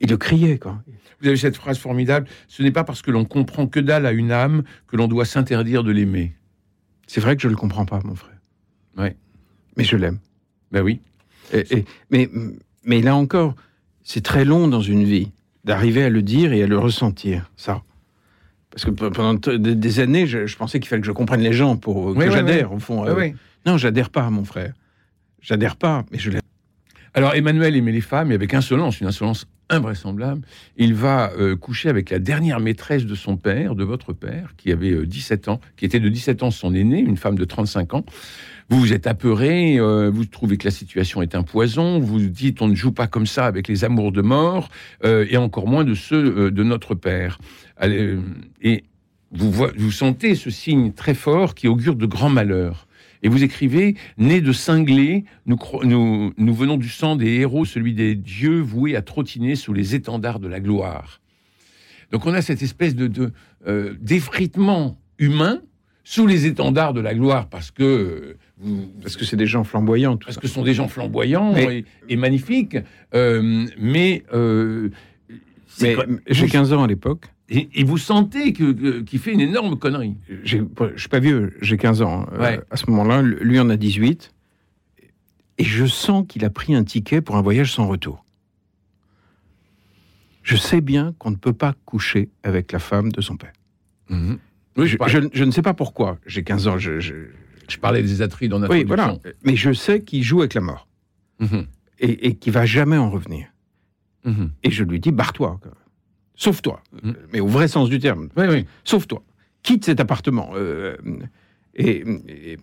il 0.00 0.10
le 0.10 0.16
criait, 0.16 0.58
quoi. 0.58 0.82
Vous 1.20 1.28
avez 1.28 1.36
cette 1.36 1.56
phrase 1.56 1.78
formidable. 1.78 2.26
Ce 2.48 2.62
n'est 2.62 2.72
pas 2.72 2.82
parce 2.84 3.02
que 3.02 3.10
l'on 3.12 3.24
comprend 3.24 3.66
que 3.68 3.78
dalle 3.78 4.06
à 4.06 4.12
une 4.12 4.32
âme 4.32 4.64
que 4.88 4.96
l'on 4.96 5.06
doit 5.06 5.24
s'interdire 5.24 5.84
de 5.84 5.92
l'aimer. 5.92 6.34
C'est 7.06 7.20
vrai 7.20 7.36
que 7.36 7.42
je 7.42 7.48
le 7.48 7.54
comprends 7.56 7.84
pas, 7.86 8.00
mon 8.04 8.16
frère. 8.16 8.38
Ouais. 8.96 9.16
Mais 9.76 9.84
je 9.84 9.96
l'aime. 9.96 10.18
Ben 10.72 10.82
oui. 10.82 11.00
Et- 11.52 11.64
et- 11.78 11.84
mais, 12.10 12.28
mais 12.84 13.00
là 13.02 13.14
encore, 13.14 13.54
c'est 14.02 14.22
très 14.24 14.44
long 14.44 14.66
dans 14.66 14.80
une 14.80 15.04
vie 15.04 15.30
d'arriver 15.64 16.02
à 16.02 16.08
le 16.10 16.22
dire 16.22 16.52
et 16.52 16.62
à 16.64 16.66
le 16.66 16.78
ressentir, 16.78 17.50
ça. 17.56 17.82
Parce 18.70 18.84
que 18.84 18.90
pe- 18.90 19.10
pendant 19.10 19.34
des 19.34 20.00
années, 20.00 20.26
je, 20.26 20.46
je 20.46 20.56
pensais 20.56 20.80
qu'il 20.80 20.88
fallait 20.88 21.02
que 21.02 21.06
je 21.06 21.12
comprenne 21.12 21.40
les 21.42 21.52
gens 21.52 21.76
pour 21.76 22.12
que 22.14 22.18
Oui, 22.18 22.24
oui, 22.26 22.32
j'adhère, 22.32 22.72
au 22.72 22.78
fond. 22.80 23.06
Euh. 23.06 23.14
Non, 23.66 23.76
j'adhère 23.76 24.10
pas, 24.10 24.28
mon 24.30 24.44
frère. 24.44 24.72
J'adhère 25.42 25.76
pas, 25.76 26.04
mais 26.10 26.18
je 26.18 26.30
l'aime. 26.30 26.40
Alors 27.14 27.34
Emmanuel 27.34 27.76
aimait 27.76 27.92
les 27.92 28.00
femmes 28.00 28.32
et 28.32 28.34
avec 28.34 28.54
insolence, 28.54 29.00
une 29.00 29.06
insolence 29.06 29.46
invraisemblable, 29.68 30.42
il 30.76 30.94
va 30.94 31.32
euh, 31.32 31.56
coucher 31.56 31.88
avec 31.88 32.10
la 32.10 32.18
dernière 32.18 32.60
maîtresse 32.60 33.04
de 33.04 33.14
son 33.14 33.36
père, 33.36 33.74
de 33.74 33.84
votre 33.84 34.12
père, 34.12 34.54
qui 34.56 34.72
avait 34.72 34.92
euh, 34.92 35.06
17 35.06 35.48
ans, 35.48 35.60
qui 35.76 35.84
était 35.84 36.00
de 36.00 36.08
17 36.08 36.42
ans 36.42 36.50
son 36.50 36.74
aîné, 36.74 37.00
une 37.00 37.16
femme 37.16 37.36
de 37.36 37.44
35 37.44 37.94
ans. 37.94 38.04
Vous 38.70 38.78
vous 38.78 38.92
êtes 38.92 39.06
apeuré, 39.06 39.78
euh, 39.78 40.10
vous 40.10 40.24
trouvez 40.24 40.56
que 40.56 40.64
la 40.64 40.70
situation 40.70 41.20
est 41.20 41.34
un 41.34 41.42
poison, 41.42 41.98
vous 41.98 42.20
dites 42.20 42.62
on 42.62 42.68
ne 42.68 42.74
joue 42.74 42.92
pas 42.92 43.06
comme 43.06 43.26
ça 43.26 43.46
avec 43.46 43.68
les 43.68 43.84
amours 43.84 44.12
de 44.12 44.22
mort, 44.22 44.70
euh, 45.04 45.26
et 45.28 45.36
encore 45.36 45.66
moins 45.66 45.84
de 45.84 45.94
ceux 45.94 46.50
de 46.50 46.62
notre 46.62 46.94
père. 46.94 47.38
Et 47.82 48.84
vous, 49.32 49.50
vous 49.50 49.90
sentez 49.90 50.34
ce 50.34 50.50
signe 50.50 50.92
très 50.92 51.14
fort 51.14 51.54
qui 51.54 51.68
augure 51.68 51.96
de 51.96 52.06
grands 52.06 52.30
malheurs. 52.30 52.86
Et 53.22 53.28
vous 53.28 53.42
écrivez, 53.44 53.96
né 54.18 54.40
de 54.40 54.52
cinglés, 54.52 55.24
nous, 55.46 55.56
cro- 55.56 55.84
nous, 55.84 56.32
nous 56.36 56.54
venons 56.54 56.76
du 56.76 56.88
sang 56.88 57.14
des 57.16 57.30
héros, 57.34 57.64
celui 57.64 57.94
des 57.94 58.14
dieux 58.16 58.60
voués 58.60 58.96
à 58.96 59.02
trottiner 59.02 59.54
sous 59.54 59.72
les 59.72 59.94
étendards 59.94 60.40
de 60.40 60.48
la 60.48 60.60
gloire. 60.60 61.20
Donc 62.10 62.26
on 62.26 62.34
a 62.34 62.42
cette 62.42 62.62
espèce 62.62 62.94
de, 62.94 63.06
de, 63.06 63.30
euh, 63.66 63.94
d'effritement 64.00 64.98
humain 65.18 65.60
sous 66.04 66.26
les 66.26 66.46
étendards 66.46 66.94
de 66.94 67.00
la 67.00 67.14
gloire, 67.14 67.48
parce 67.48 67.70
que 67.70 67.82
euh, 67.84 68.36
Parce 69.02 69.16
que 69.16 69.24
c'est 69.24 69.36
des 69.36 69.46
gens 69.46 69.62
flamboyants, 69.64 70.16
tout 70.16 70.26
parce 70.26 70.34
ça. 70.34 70.40
que 70.40 70.48
ce 70.48 70.54
sont 70.54 70.64
des 70.64 70.74
gens 70.74 70.88
flamboyants 70.88 71.52
Mais- 71.52 71.78
et, 71.78 71.84
et 72.08 72.16
magnifiques, 72.16 72.76
euh, 73.14 73.66
mais 73.78 74.24
euh, 74.34 74.90
j'ai 75.78 75.94
vous- 75.94 76.48
15 76.48 76.72
ans 76.72 76.82
à 76.82 76.86
l'époque. 76.88 77.26
Et, 77.58 77.68
et 77.80 77.84
vous 77.84 77.98
sentez 77.98 78.52
que, 78.52 78.72
que- 78.72 79.00
qu'il 79.00 79.18
fait 79.18 79.32
une 79.32 79.40
énorme 79.40 79.78
connerie. 79.78 80.16
Je 80.44 80.58
suis 80.96 81.08
pas 81.08 81.18
vieux, 81.20 81.54
j'ai 81.60 81.76
15 81.76 82.02
ans. 82.02 82.26
euh, 82.32 82.38
Ouais. 82.40 82.60
À 82.70 82.76
ce 82.76 82.88
moment-là, 82.90 83.22
lui 83.22 83.58
en 83.60 83.68
a 83.70 83.76
18. 83.76 84.32
Et 85.58 85.64
je 85.64 85.84
sens 85.86 86.24
qu'il 86.28 86.44
a 86.44 86.50
pris 86.50 86.74
un 86.74 86.82
ticket 86.84 87.20
pour 87.20 87.36
un 87.36 87.42
voyage 87.42 87.72
sans 87.72 87.86
retour. 87.86 88.24
Je 90.42 90.56
sais 90.56 90.80
bien 90.80 91.14
qu'on 91.18 91.30
ne 91.30 91.36
peut 91.36 91.52
pas 91.52 91.74
coucher 91.84 92.30
avec 92.42 92.72
la 92.72 92.78
femme 92.78 93.12
de 93.12 93.20
son 93.20 93.36
père. 93.36 93.52
Mhm. 94.08 94.38
Oui, 94.76 94.88
je, 94.88 95.44
ne 95.44 95.50
sais 95.50 95.62
pas 95.62 95.74
pourquoi. 95.74 96.18
J'ai 96.26 96.42
15 96.42 96.66
ans. 96.66 96.78
Je, 96.78 97.26
parlais 97.80 98.02
des 98.02 98.22
atrides 98.22 98.50
dans 98.50 98.56
Oui, 98.66 98.78
l'introduction. 98.80 99.20
voilà. 99.22 99.36
Mais 99.44 99.54
je 99.56 99.72
sais 99.72 100.00
qu'il 100.02 100.22
joue 100.22 100.40
avec 100.40 100.54
la 100.54 100.60
mort. 100.62 100.88
Mhm. 101.38 101.66
Et, 102.00 102.28
et 102.28 102.34
qu'il 102.34 102.52
va 102.52 102.66
jamais 102.66 102.96
en 102.96 103.10
revenir. 103.10 103.46
Mhm. 104.24 104.50
Et 104.62 104.70
je 104.70 104.82
lui 104.84 104.98
dis, 104.98 105.12
barre-toi. 105.12 105.60
Sauve-toi. 106.34 106.82
Mhm. 107.02 107.14
Mais 107.32 107.40
au 107.40 107.46
vrai 107.46 107.68
sens 107.68 107.88
du 107.88 107.98
terme. 107.98 108.28
Oui, 108.36 108.46
oui. 108.48 108.66
Sauve-toi. 108.84 109.22
Quitte 109.62 109.84
cet 109.84 110.00
appartement. 110.00 110.50
Euh, 110.54 110.96
et, 111.74 112.04
et- 112.28 112.58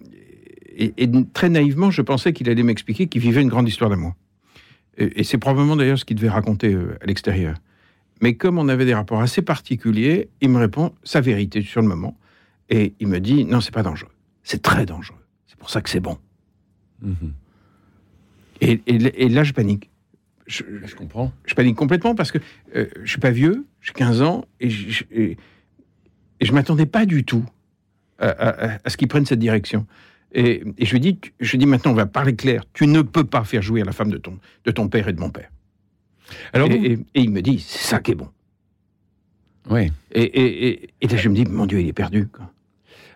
et- 0.76 0.94
et 1.04 1.10
très 1.34 1.50
naïvement, 1.50 1.92
je 1.92 2.02
pensais 2.02 2.34
qu'il 2.34 2.50
allait 2.50 2.64
m'expliquer 2.64 3.08
qu'il 3.08 3.22
vivait 3.22 3.42
une 3.42 3.48
grande 3.50 3.68
histoire 3.68 3.90
d'amour. 3.90 4.14
Et, 4.98 5.24
c'est 5.24 5.38
probablement 5.38 5.76
d'ailleurs 5.78 5.98
ce 5.98 6.04
qu'il 6.06 6.18
devait 6.18 6.30
raconter 6.30 6.74
euh, 6.74 6.98
à 7.02 7.06
l'extérieur. 7.06 7.56
Mais 8.22 8.34
comme 8.36 8.58
on 8.58 8.68
avait 8.68 8.86
des 8.86 8.94
rapports 8.94 9.22
assez 9.22 9.42
particuliers, 9.42 10.28
il 10.42 10.50
me 10.50 10.58
répond 10.58 10.94
sa 11.04 11.22
vérité 11.22 11.62
sur 11.62 11.82
le 11.82 11.88
moment. 11.88 12.18
Et 12.70 12.94
il 13.00 13.08
me 13.08 13.20
dit 13.20 13.46
non, 13.46 13.62
c'est 13.62 13.74
pas 13.74 13.84
dangereux. 13.84 14.12
C'est 14.44 14.62
très 14.62 14.86
dangereux. 14.86 15.18
C'est 15.48 15.58
pour 15.58 15.70
ça 15.70 15.82
que 15.82 15.90
c'est 15.90 16.02
bon. 16.02 16.18
Mhm. 17.02 17.34
Et, 18.62 18.82
et- 18.88 19.24
et 19.26 19.30
là, 19.30 19.44
je 19.46 19.54
panique. 19.54 19.90
Je, 20.50 20.64
Je 20.86 20.96
comprends. 20.96 21.32
je 21.46 21.54
panique 21.54 21.76
complètement 21.78 22.16
parce 22.16 22.32
que 22.32 22.40
euh, 22.76 22.88
je 23.04 23.10
suis 23.10 23.20
pas 23.20 23.30
vieux, 23.32 23.66
j'ai 23.82 23.94
15 23.94 24.22
ans 24.24 24.46
et 24.60 24.70
je, 24.70 25.04
et, 25.12 25.38
et 26.40 26.46
je 26.46 26.52
m'attendais 26.54 26.88
pas 26.88 27.06
du 27.06 27.24
tout 27.24 27.46
à, 28.18 28.30
à- 28.30 28.80
à 28.84 28.90
ce 28.90 28.98
qu'il 28.98 29.08
prenne 29.08 29.26
cette 29.26 29.40
direction. 29.40 29.86
Et, 30.34 30.64
et 30.78 30.86
je 30.86 30.92
lui 30.94 31.00
dis, 31.00 31.20
je 31.40 31.56
dis 31.58 31.66
maintenant, 31.66 31.92
on 31.92 31.96
va 31.96 32.06
parler 32.08 32.36
clair. 32.36 32.64
Tu 32.74 32.88
ne 32.88 33.02
peux 33.02 33.24
pas 33.24 33.44
faire 33.44 33.62
jouir 33.62 33.86
la 33.86 33.92
femme 33.92 34.12
de 34.12 34.18
ton, 34.18 34.40
de 34.66 34.72
ton 34.72 34.88
père 34.90 35.08
et 35.08 35.14
de 35.14 35.20
mon 35.20 35.30
père. 35.30 35.50
Alors, 36.54 36.70
et, 36.72 36.78
vous- 36.78 36.86
et- 36.86 36.92
et 37.16 37.22
il 37.22 37.32
me 37.32 37.42
dit, 37.42 37.60
c'est 37.60 37.80
ça 37.88 38.00
qui 38.00 38.12
est 38.12 38.16
bon. 38.16 38.30
ouais. 39.70 39.92
Et, 40.12 40.22
et- 40.24 40.68
et- 40.70 40.90
et 41.02 41.08
là, 41.08 41.18
je 41.18 41.30
me 41.30 41.36
dis, 41.36 41.46
mon 41.46 41.66
Dieu, 41.66 41.80
il 41.82 41.88
est 41.88 41.94
perdu. 41.94 42.28
quoi. 42.28 42.52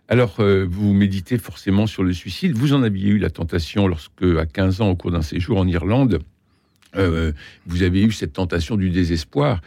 Alors, 0.08 0.40
euh, 0.40 0.66
vous 0.70 0.94
méditez 0.94 1.38
forcément 1.38 1.88
sur 1.88 2.04
le 2.04 2.14
suicide. 2.14 2.56
Vous 2.58 2.74
en 2.74 2.84
aviez 2.84 3.10
eu 3.10 3.18
la 3.18 3.30
tentation 3.30 3.88
lorsque, 3.88 4.24
à 4.38 4.46
15 4.46 4.82
ans, 4.82 4.90
au 4.90 4.96
cours 4.96 5.12
d'un 5.12 5.22
séjour 5.22 5.58
en 5.58 5.68
Irlande, 5.68 6.20
euh, 6.96 7.32
vous 7.66 7.84
avez 7.84 8.04
eu 8.04 8.12
cette 8.12 8.34
tentation 8.34 8.76
du 8.76 8.90
désespoir. 8.90 9.62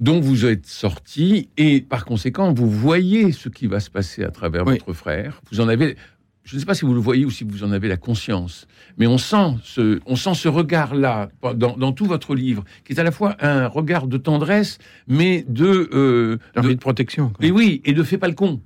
dont 0.00 0.18
vous 0.20 0.44
êtes 0.44 0.66
sorti 0.66 1.48
et 1.56 1.80
par 1.80 2.04
conséquent, 2.04 2.52
vous 2.52 2.68
voyez 2.68 3.30
ce 3.30 3.48
qui 3.48 3.68
va 3.68 3.78
se 3.78 3.90
passer 3.90 4.24
à 4.24 4.30
travers 4.32 4.66
Oui. 4.66 4.72
votre 4.74 4.92
frère. 4.92 5.40
Vous 5.52 5.60
en 5.60 5.68
avez, 5.68 5.94
je 6.42 6.56
ne 6.56 6.60
sais 6.60 6.66
pas 6.66 6.74
si 6.74 6.84
vous 6.84 6.94
le 6.94 7.00
voyez 7.00 7.24
ou 7.24 7.30
si 7.30 7.44
vous 7.44 7.62
en 7.62 7.70
avez 7.70 7.86
la 7.86 7.96
conscience, 7.96 8.66
mais 8.98 9.06
on 9.06 9.18
sent 9.18 9.54
ce, 9.62 10.00
on 10.06 10.16
sent 10.16 10.34
ce 10.34 10.48
regard-là 10.48 11.28
dans, 11.54 11.76
dans 11.76 11.92
tout 11.92 12.06
votre 12.06 12.34
livre, 12.34 12.64
qui 12.84 12.92
est 12.92 12.98
à 12.98 13.04
la 13.04 13.12
fois 13.12 13.36
un 13.38 13.68
regard 13.68 14.08
de 14.08 14.16
tendresse, 14.18 14.78
mais 15.06 15.44
de, 15.48 15.88
euh, 15.92 16.38
de- 16.60 16.70
de 16.70 16.74
protection. 16.74 17.28
quoi. 17.30 17.46
et 17.46 17.52
oui, 17.52 17.80
et 17.84 17.92
de 17.92 18.02
fait 18.02 18.18
pas 18.18 18.26
le 18.28 18.34
con. 18.34 18.60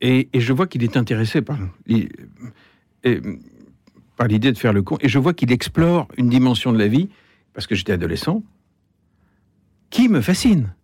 Et, 0.00 0.30
et 0.32 0.40
je 0.40 0.54
vois 0.54 0.66
qu'il 0.66 0.82
est 0.82 0.96
intéressé 0.96 1.42
par, 1.42 1.58
et, 1.86 2.08
par 4.20 4.28
l'idée 4.28 4.52
de 4.52 4.58
faire 4.58 4.74
le 4.74 4.82
con. 4.82 4.98
Et 5.00 5.08
je 5.08 5.18
vois 5.18 5.32
qu'il 5.32 5.50
explore 5.50 6.06
une 6.18 6.28
dimension 6.28 6.74
de 6.74 6.78
la 6.78 6.88
vie, 6.88 7.08
parce 7.54 7.66
que 7.66 7.74
j'étais 7.74 7.94
adolescent, 7.94 8.42
qui 9.88 10.10
me 10.10 10.20
fascine. 10.20 10.74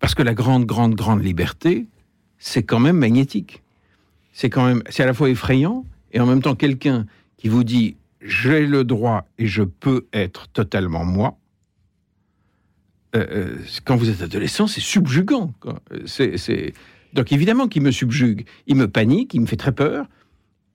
Parce 0.00 0.14
que 0.14 0.22
la 0.22 0.34
grande, 0.34 0.66
grande, 0.66 0.94
grande 0.94 1.24
liberté, 1.24 1.86
c'est 2.36 2.62
quand 2.62 2.78
même 2.78 2.98
magnétique. 2.98 3.62
C'est 4.34 4.50
quand 4.50 4.66
même, 4.66 4.82
c'est 4.90 5.02
à 5.02 5.06
la 5.06 5.14
fois 5.14 5.30
effrayant 5.30 5.86
et 6.12 6.20
en 6.20 6.26
même 6.26 6.42
temps 6.42 6.54
quelqu'un 6.54 7.06
qui 7.38 7.48
vous 7.48 7.64
dit 7.64 7.96
j'ai 8.20 8.66
le 8.66 8.84
droit 8.84 9.26
et 9.38 9.46
je 9.46 9.62
peux 9.62 10.06
être 10.12 10.46
totalement 10.48 11.06
moi. 11.06 11.38
Euh, 13.16 13.26
euh, 13.30 13.56
quand 13.86 13.96
vous 13.96 14.10
êtes 14.10 14.20
adolescent, 14.20 14.66
c'est 14.66 14.82
subjugant. 14.82 15.54
c'est- 16.04 16.74
Donc 17.14 17.32
évidemment 17.32 17.66
qu'il 17.66 17.80
me 17.80 17.90
subjugue. 17.90 18.44
Il 18.66 18.76
me 18.76 18.88
panique, 18.88 19.32
il 19.32 19.40
me 19.40 19.46
fait 19.46 19.56
très 19.56 19.72
peur. 19.72 20.06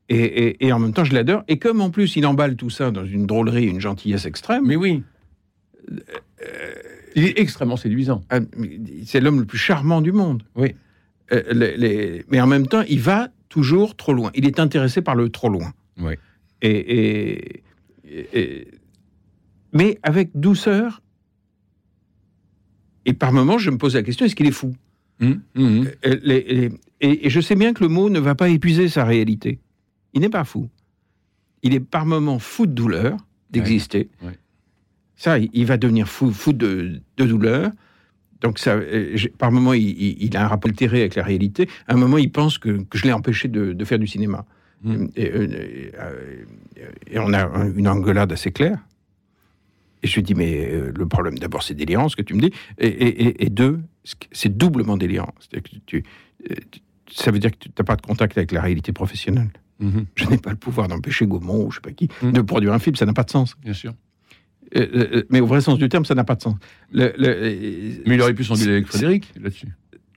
Et, 0.10 0.18
et- 0.18 0.66
et 0.68 0.72
en 0.74 0.80
même 0.80 0.94
temps, 0.94 1.04
je 1.04 1.14
l'adore. 1.14 1.44
Et 1.48 1.58
comme 1.58 1.82
en 1.82 1.90
plus, 1.90 2.16
il 2.16 2.26
emballe 2.26 2.56
tout 2.56 2.70
ça 2.70 2.92
dans 2.92 3.06
une 3.06 3.26
drôlerie, 3.26 3.66
une 3.66 3.82
gentillesse 3.82 4.26
extrême, 4.26 4.66
Mais 4.68 4.76
oui. 4.76 5.04
Il 7.16 7.24
est 7.24 7.40
extrêmement 7.40 7.78
séduisant. 7.78 8.24
ah, 8.30 8.40
c'est 9.06 9.22
l'homme 9.22 9.40
le 9.40 9.46
plus 9.46 9.58
charmant 9.58 10.02
du 10.02 10.12
monde. 10.12 10.44
Oui. 10.56 10.76
Euh, 11.32 11.42
les- 11.54 11.78
les- 11.78 12.26
Mais 12.30 12.42
en 12.42 12.48
même 12.48 12.68
temps, 12.68 12.82
il 12.90 13.00
va 13.00 13.30
toujours 13.50 13.96
trop 13.96 14.14
loin. 14.14 14.32
Il 14.36 14.46
est 14.46 14.60
intéressé 14.60 15.02
par 15.02 15.16
le 15.16 15.30
trop 15.30 15.50
loin. 15.50 15.74
Oui. 15.98 16.14
Et, 16.62 17.62
Mais 19.74 19.98
avec 20.04 20.30
douceur. 20.36 21.02
Et 23.06 23.14
par 23.14 23.32
moments, 23.34 23.58
je 23.58 23.70
me 23.72 23.78
pose 23.78 23.96
la 23.96 24.04
question 24.04 24.26
est-ce 24.26 24.36
qu'il 24.36 24.48
est 24.48 24.52
fou? 24.52 24.74
Hum, 25.22 25.42
hum, 25.56 25.80
hum. 25.80 25.88
Euh, 26.06 26.18
les- 26.24 26.72
et 27.02 27.30
je 27.30 27.40
sais 27.42 27.56
bien 27.56 27.74
que 27.74 27.84
le 27.84 27.90
mot 27.90 28.10
ne 28.10 28.20
va 28.20 28.36
pas 28.36 28.50
épuiser 28.50 28.88
sa 28.90 29.06
réalité. 29.06 29.60
Il 30.16 30.22
n'est 30.22 30.30
pas 30.30 30.44
fou. 30.44 30.70
Il 31.62 31.74
est 31.74 31.80
par 31.80 32.06
moments 32.06 32.40
fou 32.40 32.66
de 32.66 32.72
douleur 32.74 33.18
d'exister. 33.52 34.10
Ouais, 34.22 34.30
ouais. 34.30 34.40
Ça, 35.16 35.38
il, 35.40 35.66
va 35.66 35.78
devenir 35.78 36.08
fou, 36.08 36.32
fou 36.32 36.52
de, 36.52 37.02
de 37.18 37.26
douleur. 37.26 37.72
Donc, 38.42 38.60
ça, 38.60 38.74
euh, 38.76 39.16
par 39.38 39.52
moments, 39.52 39.74
il, 39.74 40.36
a 40.36 40.44
un 40.44 40.48
rapport 40.48 40.70
altéré 40.70 41.00
avec 41.02 41.16
la 41.16 41.24
réalité. 41.24 41.70
À 41.88 41.94
un 41.94 41.98
moment, 41.98 42.18
il 42.18 42.32
pense 42.32 42.58
que, 42.58 42.82
que 42.84 42.98
je 42.98 43.04
l'ai 43.06 43.14
empêché 43.14 43.48
de, 43.48 43.72
de 43.74 43.86
faire 43.86 43.98
du 44.00 44.08
cinéma. 44.08 44.46
Mm. 44.84 45.06
Et, 45.16 45.32
euh, 45.32 45.44
et, 45.46 45.92
euh, 45.98 46.36
et 47.12 47.20
on 47.20 47.32
a 47.34 47.46
un- 47.46 47.74
une 47.74 47.88
engueulade 47.88 48.32
assez 48.34 48.52
claire. 48.52 48.78
Et 50.04 50.08
je 50.08 50.16
lui 50.16 50.24
dis, 50.24 50.36
mais 50.36 50.70
le 50.96 51.08
problème 51.08 51.38
d'abord, 51.40 51.64
c'est 51.64 51.74
délirant, 51.74 52.10
ce 52.10 52.16
que 52.16 52.22
tu 52.22 52.34
me 52.36 52.42
dis. 52.42 52.52
Et, 52.78 53.50
deux, 53.50 53.80
c'est 54.32 54.56
doublement 54.56 54.98
délirant. 54.98 55.34
Que 55.52 55.60
tu- 55.86 56.04
ça 57.10 57.32
veut 57.32 57.40
dire 57.40 57.52
que 57.52 57.58
tu 57.58 57.70
n'as 57.76 57.86
pas 57.86 57.96
de 57.96 58.02
contact 58.02 58.38
avec 58.38 58.52
la 58.52 58.62
réalité 58.62 58.92
professionnelle. 58.92 59.50
Mhm, 59.79 60.05
Je 60.15 60.25
n'ai 60.27 60.38
pas 60.38 60.51
le 60.51 60.55
pouvoir 60.55 60.88
d'empêcher 60.88 61.25
Gaumont 61.27 61.65
ou 61.65 61.72
je 61.72 61.75
sais 61.75 61.82
pas 61.82 61.91
qui 61.91 62.08
Mm. 62.22 62.32
de 62.32 62.41
produire 62.41 62.72
un 62.74 62.79
film, 62.79 62.96
ça 62.96 63.05
n'a 63.05 63.13
pas 63.13 63.24
de 63.24 63.29
sens. 63.32 63.55
bien 63.62 63.74
sûr. 63.74 63.94
Euh, 64.75 64.88
euh, 64.96 65.24
mais 65.29 65.39
au 65.41 65.46
vrai 65.46 65.62
sens 65.62 65.77
du 65.77 65.88
terme, 65.89 66.05
ça 66.05 66.15
n'a 66.15 66.24
pas 66.24 66.36
de 66.36 66.41
sens. 66.41 66.55
Le- 66.91 67.13
le- 67.17 67.27
euh, 67.27 67.91
Mais 68.08 68.15
il 68.15 68.22
aurait 68.22 68.34
pu 68.34 68.44
s'engueuler 68.44 68.72
avec 68.74 68.88
Frédéric 68.88 69.32
là-dessus. 69.39 69.67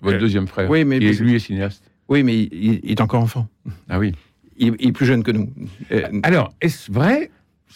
Votre 0.01 0.17
Euh, 0.17 0.21
deuxième 0.21 0.47
frère. 0.47 0.71
oui, 0.71 0.85
mais- 0.85 0.99
qui 1.01 1.07
est, 1.07 1.21
lui 1.21 1.35
est 1.35 1.39
cinéaste. 1.39 1.83
Oui, 2.09 2.23
mais 2.23 2.37
il, 2.39 2.81
il 2.83 2.91
est 2.91 3.01
encore 3.01 3.23
enfant. 3.23 3.49
Ah 3.89 3.99
oui. 3.99 4.13
Il, 4.57 4.75
il 4.81 4.89
est 4.89 4.93
plus 4.93 5.07
jeune 5.07 5.23
que 5.23 5.31
nous. 5.33 5.53
Euh, 5.93 6.09
Alors, 6.23 6.55
est-ce 6.61 6.91
vrai? 6.91 7.31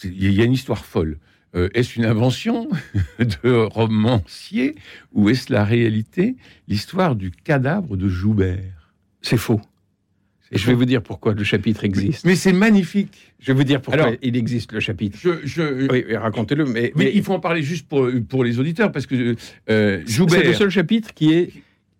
Il 0.05 0.33
y 0.33 0.41
a 0.41 0.45
une 0.45 0.53
histoire 0.55 0.85
folle. 0.85 1.19
Euh, 1.55 1.69
est-ce 1.75 1.99
une 1.99 2.07
invention 2.07 2.69
de 3.19 3.53
romancier 3.53 4.75
ou 5.13 5.29
est-ce 5.29 5.53
la 5.53 5.65
réalité? 5.65 6.37
L'histoire 6.69 7.15
du 7.17 7.31
cadavre 7.31 7.97
de 7.97 8.09
Joubert. 8.09 8.91
c'est 9.21 9.37
faux. 9.37 9.61
Et 10.55 10.59
je 10.59 10.67
vais 10.67 10.75
vous 10.75 10.85
dire 10.85 11.03
pourquoi 11.03 11.33
le 11.33 11.45
chapitre 11.45 11.83
existe. 11.85 12.27
Mais 12.27 12.37
c'est 12.37 12.53
magnifique. 12.53 13.33
Je 13.41 13.47
vais 13.53 13.55
vous 13.55 13.65
dire 13.65 13.81
pourquoi 13.81 14.03
Alors- 14.05 14.15
il 14.23 14.37
existe 14.37 14.73
le 14.73 14.81
chapitre. 14.81 15.19
Je, 15.21 15.31
je- 15.45 15.91
Oui, 15.91 16.15
racontez-le. 16.15 16.65
Mais, 16.67 16.93
Mais 16.95 17.05
mais 17.05 17.13
il 17.15 17.23
faut 17.23 17.33
en 17.33 17.41
parler 17.41 17.63
juste 17.63 17.89
pour, 17.89 18.09
pour 18.29 18.45
les 18.45 18.59
auditeurs 18.59 18.93
parce 18.93 19.07
que 19.07 19.35
euh, 19.71 20.03
Joubert. 20.07 20.41
c'est 20.43 20.47
le 20.49 20.55
seul 20.55 20.69
chapitre 20.71 21.15
qui 21.15 21.33
est 21.33 21.51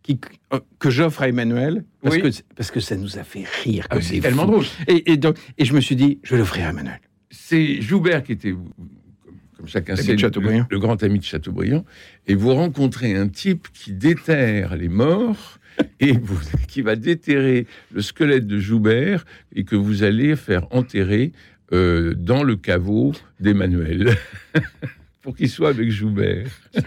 qui, 0.03 0.19
euh, 0.53 0.59
que 0.81 0.91
j'offre 0.91 1.23
à 1.23 1.29
Emmanuel 1.29 1.85
parce, 2.03 2.17
Oui. 2.17 2.23
que, 2.23 2.29
parce 2.57 2.71
que 2.73 2.81
ça 2.81 2.97
nous 2.97 3.19
a 3.19 3.25
fait 3.25 3.45
rire. 3.65 3.87
Ah, 3.89 4.01
c'est 4.01 4.19
tellement 4.21 4.47
drôle. 4.47 4.65
Et, 4.89 5.13
et 5.13 5.17
donc, 5.17 5.37
et 5.59 5.65
je 5.65 5.73
me 5.75 5.81
suis 5.81 5.95
dit, 5.95 6.19
je 6.25 6.33
vais 6.33 6.39
l'offrir 6.39 6.67
à 6.67 6.71
Emmanuel. 6.71 7.01
c'est 7.31 7.81
Joubert 7.81 8.25
qui 8.25 8.33
était, 8.33 8.51
comme- 8.51 9.67
chacun 9.69 9.95
sait, 9.95 10.17
le 10.17 10.79
grand 10.81 11.01
ami 11.05 11.21
de 11.21 11.25
Chateaubriand, 11.25 11.85
et 12.27 12.35
vous 12.35 12.53
rencontrez 12.53 13.15
un 13.15 13.29
type 13.29 13.69
qui 13.73 13.93
déterre 13.93 14.75
les 14.77 14.89
morts 14.89 15.59
et 16.01 16.13
vous- 16.13 16.39
qui 16.69 16.83
va 16.83 16.97
déterrer 16.97 17.67
le 17.93 18.03
squelette 18.03 18.47
de 18.47 18.59
Joubert 18.59 19.25
et 19.55 19.65
que 19.65 19.77
vous 19.77 20.03
allez 20.03 20.37
faire 20.37 20.67
enterrer 20.71 21.33
euh, 21.73 22.15
dans 22.15 22.43
le 22.43 22.57
caveau 22.57 23.13
d'Emmanuel 23.41 24.15
pour 25.23 25.37
qu'il 25.37 25.49
soit 25.49 25.71
avec 25.71 25.91
Joubert. 25.91 26.47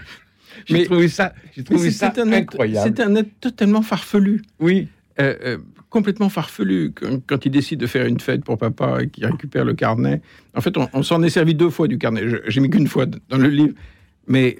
J'ai 0.66 0.84
trouvé 0.84 1.08
ça, 1.08 1.34
j'ai 1.54 1.62
trouvé 1.64 1.82
Mais 1.84 1.90
ça 1.90 2.10
c'est 2.14 2.20
un 2.22 2.28
être- 2.32 2.42
incroyable. 2.54 2.94
C'est 2.96 3.02
un 3.02 3.14
être 3.14 3.28
totalement 3.40 3.82
farfelu. 3.82 4.40
Oui, 4.58 4.88
Euh, 5.20 5.34
euh, 5.44 5.58
complètement 5.90 6.28
farfelu 6.30 6.92
quand, 6.94 7.20
quand 7.26 7.44
il 7.46 7.50
décide 7.50 7.78
de 7.80 7.86
faire 7.86 8.06
une 8.06 8.20
fête 8.20 8.42
pour 8.44 8.56
papa 8.58 9.02
et 9.02 9.08
qu'il 9.08 9.24
récupère 9.26 9.64
le 9.66 9.74
carnet. 9.74 10.20
En 10.54 10.60
fait, 10.62 10.76
on, 10.78 10.88
on 10.92 11.02
s'en 11.02 11.22
est 11.22 11.30
servi 11.30 11.54
deux 11.54 11.70
fois 11.70 11.88
du 11.88 11.96
carnet. 11.98 12.22
J'ai 12.48 12.60
mis 12.60 12.68
qu'une 12.70 12.86
fois 12.86 13.06
dans 13.06 13.38
le 13.38 13.48
livre. 13.48 13.74
Mais 14.28 14.58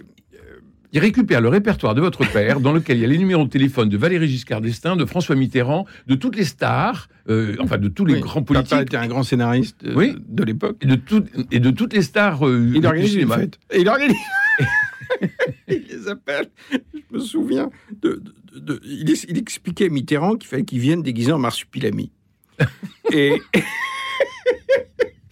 il 0.96 0.98
récupère 1.00 1.42
le 1.42 1.48
répertoire 1.50 1.94
de 1.94 2.00
votre 2.00 2.24
père, 2.32 2.58
dans 2.58 2.72
lequel 2.72 2.96
il 2.96 3.00
y 3.02 3.04
a 3.04 3.06
les 3.06 3.18
numéros 3.18 3.44
de 3.44 3.50
téléphone 3.50 3.90
de 3.90 3.98
Valéry 3.98 4.28
Giscard 4.28 4.62
d'Estaing, 4.62 4.96
de 4.96 5.04
François 5.04 5.36
Mitterrand, 5.36 5.84
de 6.06 6.14
toutes 6.14 6.36
les 6.36 6.44
stars, 6.44 7.08
euh, 7.28 7.54
enfin 7.60 7.76
de 7.76 7.88
tous 7.88 8.06
les 8.06 8.14
oui, 8.14 8.20
grands 8.20 8.42
papa 8.42 8.60
politiques, 8.62 8.80
était 8.80 8.96
un 8.96 9.06
grand 9.06 9.22
scénariste 9.22 9.76
euh, 9.84 9.92
Oui. 9.94 10.14
de 10.26 10.42
l'époque. 10.42 10.78
et 10.80 10.86
de, 10.86 10.94
tout- 10.94 11.24
et 11.50 11.60
de 11.60 11.70
toutes 11.70 11.92
les 11.92 12.00
stars 12.00 12.46
euh, 12.48 12.70
Il 12.74 12.80
du 12.80 12.86
organise 12.86 13.12
une 13.12 13.20
cinéma. 13.20 13.36
fête. 13.40 13.58
Et 13.72 13.80
il 13.82 13.88
organise. 13.90 14.16
il 15.68 15.84
les 15.90 16.08
appelle. 16.08 16.46
Je 16.72 16.78
me 17.10 17.18
souviens. 17.20 17.68
De, 18.00 18.22
de- 18.54 18.58
de- 18.60 18.80
il, 18.86 19.10
es- 19.10 19.26
il 19.28 19.36
expliquait 19.36 19.86
à 19.86 19.88
Mitterrand 19.90 20.36
qu'il 20.36 20.48
fallait 20.48 20.64
qu'il 20.64 20.78
vienne 20.78 21.02
déguisé 21.02 21.30
en 21.30 21.38
marsupilami. 21.38 22.10
et, 23.12 23.34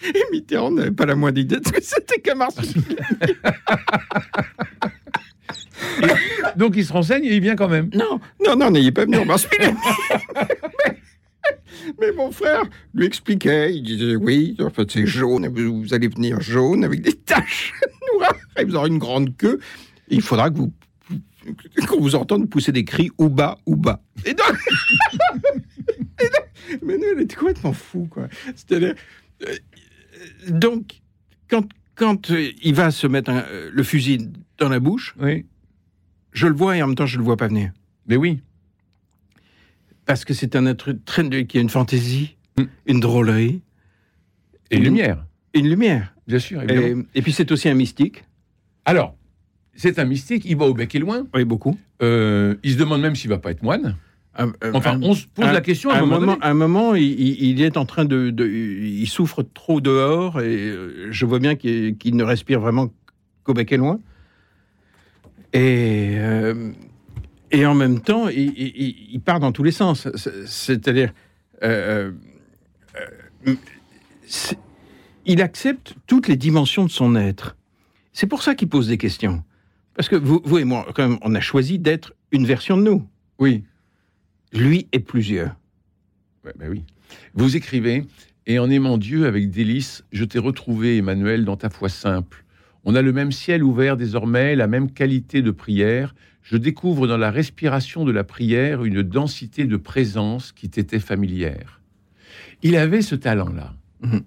et 0.04 0.24
Mitterrand 0.30 0.72
n'avait 0.72 0.90
pas 0.90 1.06
la 1.06 1.14
moindre 1.14 1.38
idée 1.38 1.56
de 1.58 1.66
ce 1.66 1.72
que 1.72 1.82
c'était 1.82 2.20
qu'un 2.20 2.34
marsupilami. 2.34 2.98
Donc 6.56 6.74
il 6.76 6.84
se 6.84 6.92
renseigne 6.92 7.24
et 7.24 7.34
il 7.34 7.40
vient 7.40 7.56
quand 7.56 7.68
même. 7.68 7.90
Non, 7.94 8.20
non, 8.44 8.56
non, 8.56 8.70
n'ayez 8.70 8.92
pas 8.92 9.04
venu 9.04 9.18
en 9.18 9.24
mais, 9.26 9.36
mais 12.00 12.12
mon 12.12 12.30
frère 12.30 12.62
lui 12.94 13.06
expliquait. 13.06 13.74
Il 13.74 13.82
disait 13.82 14.16
oui, 14.16 14.56
en 14.60 14.70
fait, 14.70 14.90
c'est 14.90 15.06
jaune. 15.06 15.48
Vous, 15.48 15.82
vous 15.82 15.94
allez 15.94 16.08
venir 16.08 16.40
jaune 16.40 16.84
avec 16.84 17.02
des 17.02 17.12
taches 17.12 17.72
noires. 18.14 18.34
Et 18.58 18.64
vous 18.64 18.74
aurez 18.76 18.88
une 18.88 18.98
grande 18.98 19.36
queue. 19.36 19.58
Il 20.08 20.22
faudra 20.22 20.50
que 20.50 20.56
vous 20.56 20.72
qu'on 21.86 22.00
vous 22.00 22.14
entende 22.14 22.48
pousser 22.48 22.72
des 22.72 22.84
cris 22.86 23.10
ou 23.18 23.28
bas 23.28 23.58
ou 23.66 23.76
bas. 23.76 24.00
Et 24.24 24.32
donc, 24.32 24.46
et 26.20 26.24
donc 26.24 26.80
Emmanuel 26.82 27.20
était 27.20 27.36
complètement 27.36 27.74
fou, 27.74 28.06
quoi. 28.10 28.28
C'est-à-dire, 28.56 28.94
euh, 29.46 29.54
donc, 30.48 31.02
quand, 31.50 31.66
quand 31.96 32.30
euh, 32.30 32.50
il 32.62 32.74
va 32.74 32.90
se 32.90 33.06
mettre 33.06 33.30
un- 33.30 33.44
euh, 33.50 33.70
le 33.70 33.82
fusil 33.82 34.30
dans 34.56 34.70
la 34.70 34.80
bouche, 34.80 35.14
Oui. 35.20 35.44
Je 36.34 36.46
le 36.46 36.54
vois 36.54 36.76
et 36.76 36.82
en 36.82 36.88
même 36.88 36.96
temps 36.96 37.06
je 37.06 37.16
le 37.16 37.24
vois 37.24 37.36
pas 37.38 37.48
venir. 37.48 37.72
Mais 38.06 38.16
oui. 38.16 38.40
Parce 40.06 40.24
que 40.26 40.34
c'est 40.34 40.54
un 40.56 40.66
être 40.66 40.92
très, 41.06 41.46
qui 41.46 41.58
a 41.58 41.60
une 41.60 41.70
fantaisie, 41.70 42.36
Mm. 42.58 42.62
une 42.86 43.00
drôlerie, 43.00 43.62
Et 44.70 44.76
Une- 44.78 44.84
lumière, 44.84 45.24
une 45.54 45.68
lumière. 45.68 46.14
bien 46.26 46.38
sûr. 46.38 46.62
Et, 46.70 46.94
et 47.14 47.22
puis 47.22 47.32
c'est 47.32 47.50
aussi 47.52 47.68
un 47.68 47.74
mystique. 47.74 48.24
Alors, 48.84 49.14
c'est 49.74 49.98
un 49.98 50.04
mystique, 50.04 50.44
il 50.46 50.56
va 50.56 50.64
au 50.66 50.74
bec 50.74 50.94
et 50.94 50.98
loin. 50.98 51.26
Oui, 51.34 51.44
beaucoup. 51.44 51.78
Euh, 52.02 52.54
il 52.62 52.72
se 52.72 52.78
demande 52.78 53.00
même 53.02 53.14
s'il 53.14 53.28
va 53.30 53.38
pas 53.38 53.50
être 53.50 53.62
moine. 53.62 53.96
Un- 54.36 54.48
un- 54.62 54.74
Enfin, 54.74 54.94
un- 54.96 55.02
on 55.02 55.14
se 55.14 55.26
pose 55.26 55.44
un- 55.46 55.52
la 55.52 55.60
question 55.60 55.90
à 55.90 55.98
un 55.98 56.06
moment, 56.06 56.36
à 56.40 56.50
un 56.50 56.54
moment, 56.54 56.94
il, 56.94 57.60
est 57.60 57.76
en 57.76 57.84
train 57.86 58.04
de, 58.04 58.30
de- 58.30 58.48
il 58.48 59.06
souffre 59.06 59.42
trop 59.42 59.80
dehors 59.80 60.40
et 60.40 60.56
euh, 60.70 61.08
je 61.10 61.24
vois 61.26 61.38
bien 61.38 61.54
qu'il 61.56 61.96
qu'il 61.98 62.16
ne 62.16 62.24
respire 62.24 62.58
vraiment 62.60 62.90
qu'au 63.44 63.52
bec 63.54 63.70
et 63.70 63.76
loin. 63.76 64.00
Et 65.54 66.16
euh, 66.18 66.72
et 67.50 67.64
en 67.64 67.74
même 67.74 68.00
temps, 68.00 68.28
il, 68.28 68.52
il- 68.58 68.72
il- 68.76 69.08
il 69.12 69.20
part 69.20 69.40
dans 69.40 69.52
tous 69.52 69.62
les 69.62 69.70
sens. 69.72 70.08
C'est- 70.16 70.46
C'est-à-dire, 70.46 71.12
euh, 71.62 72.10
euh, 73.46 73.54
il 75.26 75.40
accepte 75.40 75.94
toutes 76.06 76.28
les 76.28 76.36
dimensions 76.36 76.84
de 76.84 76.90
son 76.90 77.14
être. 77.16 77.56
C'est 78.12 78.26
pour 78.26 78.42
ça 78.42 78.54
qu'il 78.54 78.68
pose 78.68 78.88
des 78.88 78.98
questions. 78.98 79.42
Parce 79.94 80.08
que 80.08 80.16
vous, 80.16 80.42
vous 80.44 80.58
et 80.58 80.64
moi, 80.64 80.86
quand 80.94 81.08
même, 81.08 81.18
on 81.22 81.34
a 81.34 81.40
choisi 81.40 81.78
d'être 81.78 82.14
une 82.32 82.44
version 82.46 82.76
de 82.76 82.82
nous. 82.82 83.08
Oui. 83.38 83.64
Lui 84.52 84.88
et 84.92 84.98
plusieurs. 85.00 85.56
Ouais, 86.44 86.52
ben 86.58 86.68
oui. 86.68 86.82
Vous 87.34 87.56
écrivez 87.56 88.04
Et 88.46 88.58
en 88.58 88.68
aimant 88.70 88.98
Dieu 88.98 89.26
avec 89.26 89.50
délice, 89.50 90.04
je 90.12 90.24
t'ai 90.24 90.38
retrouvé, 90.38 90.98
Emmanuel, 90.98 91.44
dans 91.44 91.56
ta 91.56 91.70
foi 91.70 91.88
simple. 91.88 92.43
On 92.84 92.94
a 92.94 93.02
le 93.02 93.12
même 93.12 93.32
ciel 93.32 93.62
ouvert 93.62 93.96
désormais, 93.96 94.54
la 94.56 94.66
même 94.66 94.90
qualité 94.90 95.42
de 95.42 95.50
prière. 95.50 96.14
Je 96.42 96.56
découvre 96.56 97.06
dans 97.06 97.16
la 97.16 97.30
respiration 97.30 98.04
de 98.04 98.12
la 98.12 98.24
prière 98.24 98.84
une 98.84 99.02
densité 99.02 99.64
de 99.64 99.76
présence 99.76 100.52
qui 100.52 100.68
t'était 100.68 100.98
familière. 101.00 101.80
Il 102.62 102.76
avait 102.76 103.02
ce 103.02 103.14
talent-là, 103.14 103.74
Mhm. 104.02 104.20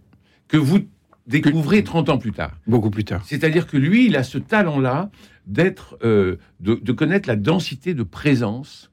que 0.47 0.57
vous 0.57 0.79
découvrez 1.27 1.83
30 1.83 2.09
ans 2.09 2.17
plus 2.17 2.31
tard. 2.31 2.57
Beaucoup 2.65 2.89
plus 2.89 3.03
tard. 3.03 3.23
C'est-à-dire 3.25 3.67
que 3.67 3.77
lui, 3.77 4.07
il 4.07 4.15
a 4.15 4.23
ce 4.23 4.37
talent-là 4.39 5.11
d'être, 5.45 5.97
euh, 6.03 6.37
de, 6.59 6.75
de 6.75 6.91
connaître 6.91 7.29
la 7.29 7.35
densité 7.35 7.93
de 7.93 8.03
présence 8.03 8.89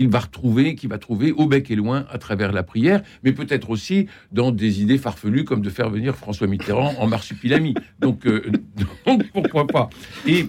qu'il 0.00 0.08
va 0.08 0.20
retrouver, 0.20 0.76
qu'il 0.76 0.88
va 0.88 0.96
trouver 0.96 1.30
au 1.30 1.46
bec 1.46 1.70
et 1.70 1.76
loin 1.76 2.06
à 2.08 2.16
travers 2.16 2.52
la 2.52 2.62
prière, 2.62 3.02
mais 3.22 3.32
peut-être 3.32 3.68
aussi 3.68 4.06
dans 4.32 4.50
des 4.50 4.80
idées 4.80 4.96
farfelues 4.96 5.44
comme 5.44 5.60
de 5.60 5.68
faire 5.68 5.90
venir 5.90 6.16
François 6.16 6.46
Mitterrand 6.46 6.94
en 6.98 7.06
marsupilami. 7.06 7.74
Donc, 8.00 8.26
euh, 8.26 8.50
donc 9.06 9.30
pourquoi 9.30 9.66
pas 9.66 9.90
et, 10.26 10.46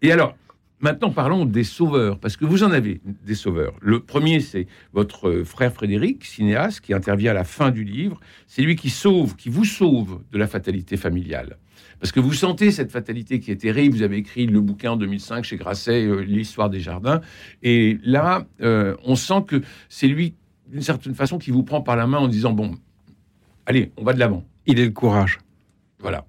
et 0.00 0.12
alors, 0.12 0.34
maintenant 0.80 1.10
parlons 1.10 1.44
des 1.44 1.62
sauveurs, 1.62 2.18
parce 2.18 2.38
que 2.38 2.46
vous 2.46 2.64
en 2.64 2.70
avez 2.70 3.02
des 3.04 3.34
sauveurs. 3.34 3.74
Le 3.82 4.00
premier, 4.00 4.40
c'est 4.40 4.66
votre 4.94 5.28
euh, 5.28 5.44
frère 5.44 5.74
Frédéric, 5.74 6.24
cinéaste, 6.24 6.80
qui 6.80 6.94
intervient 6.94 7.32
à 7.32 7.34
la 7.34 7.44
fin 7.44 7.70
du 7.70 7.84
livre. 7.84 8.18
C'est 8.46 8.62
lui 8.62 8.76
qui 8.76 8.88
sauve, 8.88 9.36
qui 9.36 9.50
vous 9.50 9.66
sauve 9.66 10.22
de 10.32 10.38
la 10.38 10.46
fatalité 10.46 10.96
familiale. 10.96 11.58
Parce 12.00 12.12
que 12.12 12.20
vous 12.20 12.32
sentez 12.32 12.70
cette 12.70 12.92
fatalité 12.92 13.40
qui 13.40 13.50
est 13.50 13.56
terrible. 13.56 13.96
Vous 13.96 14.02
avez 14.02 14.16
écrit 14.18 14.46
le 14.46 14.60
bouquin 14.60 14.92
en 14.92 14.96
2005 14.96 15.44
chez 15.44 15.56
Grasset, 15.56 16.04
euh, 16.04 16.20
L'histoire 16.20 16.68
des 16.70 16.80
jardins. 16.80 17.20
Et 17.62 17.98
là, 18.04 18.46
euh, 18.60 18.96
on 19.04 19.16
sent 19.16 19.44
que 19.46 19.62
c'est 19.88 20.08
lui, 20.08 20.34
d'une 20.68 20.82
certaine 20.82 21.14
façon, 21.14 21.38
qui 21.38 21.50
vous 21.50 21.62
prend 21.62 21.80
par 21.80 21.96
la 21.96 22.06
main 22.06 22.18
en 22.18 22.28
disant 22.28 22.52
Bon, 22.52 22.74
allez, 23.66 23.92
on 23.96 24.04
va 24.04 24.12
de 24.12 24.18
l'avant. 24.18 24.44
Il 24.66 24.78
est 24.80 24.84
le 24.84 24.90
courage. 24.90 25.38
Voilà. 26.00 26.24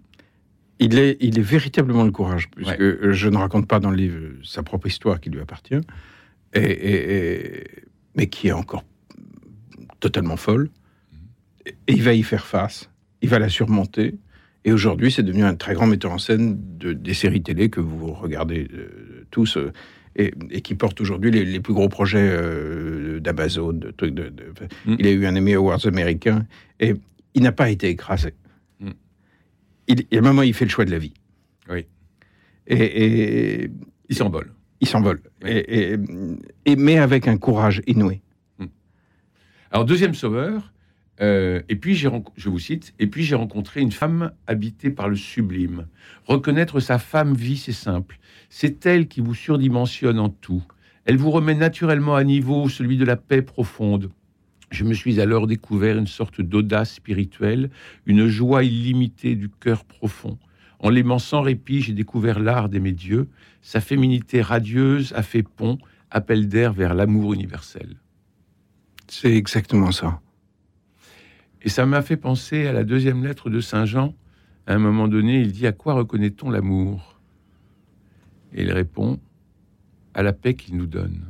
Il 0.79 0.97
est, 0.99 1.17
il 1.21 1.39
est 1.39 1.41
véritablement 1.41 2.03
le 2.03 2.11
courage, 2.11 2.49
puisque 2.51 2.79
Ouais. 2.79 2.97
je 3.13 3.29
ne 3.29 3.37
raconte 3.37 3.67
pas 3.67 3.79
dans 3.79 3.89
le 3.89 3.97
livre 3.97 4.17
euh, 4.19 4.39
sa 4.43 4.61
propre 4.63 4.85
histoire 4.87 5.19
qui 5.19 5.29
lui 5.31 5.39
appartient, 5.41 5.73
et, 6.53 6.59
et- 6.61 7.59
et- 7.61 7.63
mais 8.15 8.27
qui 8.27 8.47
est 8.49 8.51
encore 8.51 8.83
totalement 9.99 10.37
folle. 10.37 10.69
Et 11.65 11.93
il 11.93 12.03
va 12.03 12.13
y 12.13 12.23
faire 12.23 12.45
face, 12.45 12.89
il 13.21 13.29
va 13.29 13.39
la 13.39 13.49
surmonter, 13.49 14.15
et 14.67 14.71
aujourd'hui 14.73 15.09
c'est 15.11 15.23
devenu 15.23 15.43
un 15.45 15.55
très 15.55 15.73
grand 15.73 15.87
metteur 15.87 16.11
en 16.11 16.17
scène 16.17 16.59
de, 16.77 16.91
des 16.91 17.13
séries 17.13 17.41
télé 17.41 17.69
que 17.69 17.79
vous 17.79 18.11
regardez 18.11 18.67
euh, 18.73 19.25
tous, 19.31 19.55
euh, 19.55 19.71
et, 20.17 20.33
et 20.49 20.61
qui 20.61 20.75
porte 20.75 20.99
aujourd'hui 20.99 21.31
les, 21.31 21.45
les 21.45 21.61
plus 21.61 21.73
gros 21.73 21.87
projets 21.87 22.27
euh, 22.29 23.19
d'Amazon, 23.21 23.71
de 23.71 23.93
Mm. 24.85 24.95
Il 24.99 25.07
a 25.07 25.11
eu 25.11 25.25
un 25.25 25.35
Emmy 25.37 25.53
Awards 25.53 25.85
américain, 25.85 26.45
et 26.81 26.95
il 27.33 27.43
n'a 27.43 27.53
pas 27.53 27.69
été 27.69 27.87
écrasé. 27.87 28.33
Mm. 28.81 28.89
Il, 29.87 30.05
et 30.11 30.17
à 30.17 30.19
un 30.19 30.23
moment, 30.23 30.41
il 30.41 30.53
fait 30.53 30.65
le 30.65 30.71
choix 30.71 30.83
de 30.85 30.91
la 30.91 30.99
vie. 30.99 31.13
Oui. 31.69 31.85
Et, 32.67 33.63
et 33.63 33.71
Il 34.09 34.15
s'envole. 34.17 34.51
il 34.81 34.87
s'envole. 34.87 35.21
Oui. 35.43 35.51
Et, 36.65 36.75
mais 36.75 36.97
avec 36.97 37.27
un 37.27 37.37
courage 37.37 37.81
inouï. 37.87 38.21
Alors, 39.71 39.85
deuxième 39.85 40.13
sauveur, 40.13 40.73
euh, 41.19 41.61
et 41.69 41.75
puis 41.75 41.95
je 41.95 42.49
vous 42.49 42.59
cite, 42.59 42.93
et 42.99 43.07
puis 43.07 43.23
j'ai 43.23 43.35
rencontré 43.35 43.81
une 43.81 43.91
femme 43.91 44.31
habitée 44.45 44.89
par 44.89 45.09
le 45.09 45.15
sublime. 45.15 45.87
Reconnaître 46.25 46.79
sa 46.79 46.99
femme 46.99 47.33
vie, 47.33 47.57
c'est 47.57 47.71
simple. 47.71 48.19
C'est 48.49 48.85
elle 48.85 49.07
qui 49.07 49.21
vous 49.21 49.35
surdimensionne 49.35 50.19
en 50.19 50.29
tout. 50.29 50.63
Elle 51.05 51.17
vous 51.17 51.31
remet 51.31 51.55
naturellement 51.55 52.15
à 52.15 52.23
niveau 52.23 52.69
celui 52.69 52.97
de 52.97 53.05
la 53.05 53.15
paix 53.15 53.41
profonde. 53.41 54.11
Je 54.69 54.83
me 54.83 54.93
suis 54.93 55.21
alors 55.21 55.47
découvert 55.47 55.97
une 55.97 56.07
sorte 56.07 56.41
d'audace 56.41 56.95
spirituelle, 56.95 57.69
une 58.05 58.27
joie 58.27 58.63
illimitée 58.63 59.35
du 59.35 59.49
cœur 59.49 59.85
profond. 59.85 60.37
En 60.79 60.89
l'aimant 60.89 61.19
sans 61.19 61.41
répit, 61.41 61.81
j'ai 61.81 61.93
découvert 61.93 62.39
l'art 62.39 62.69
d'aimer 62.69 62.91
Dieu. 62.91 63.29
Sa 63.61 63.81
féminité 63.81 64.41
radieuse 64.41 65.13
a 65.15 65.23
fait 65.23 65.43
pont, 65.43 65.77
appel 66.11 66.47
d'air 66.47 66.73
vers 66.73 66.93
l'amour 66.93 67.33
universel. 67.33 67.95
C'est 69.07 69.33
exactement 69.33 69.91
ça. 69.91 70.19
Et 71.67 71.69
ça 71.69 71.85
m'a 71.85 72.01
fait 72.01 72.15
penser 72.15 72.65
à 72.65 72.71
la 72.71 72.85
deuxième 72.85 73.25
lettre 73.25 73.49
de 73.49 73.59
Saint 73.59 73.83
Jean. 73.85 74.15
À 74.67 74.73
un 74.75 74.79
moment 74.79 75.09
donné, 75.09 75.41
il 75.41 75.51
dit 75.51 75.67
À 75.67 75.73
quoi 75.73 75.95
reconnaît-on 75.95 76.49
l'amour? 76.49 77.19
Et 78.53 78.61
il 78.63 78.71
répond 78.71 79.19
À 80.13 80.23
la 80.23 80.31
paix 80.31 80.53
qu'il 80.53 80.77
nous 80.77 80.85
donne. 80.85 81.25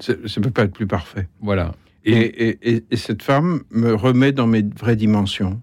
Ça 0.00 0.14
ne 0.14 0.42
peut 0.42 0.50
pas 0.50 0.64
être 0.64 0.72
plus 0.72 0.88
parfait. 0.88 1.28
Voilà. 1.40 1.76
Et, 2.04 2.10
Et 2.10 2.48
et- 2.48 2.74
et- 2.76 2.84
et 2.90 2.96
cette 2.96 3.22
femme 3.22 3.60
me 3.70 3.94
remet 3.94 4.32
dans 4.32 4.48
mes 4.48 4.62
vraies 4.62 4.96
dimensions. 4.96 5.62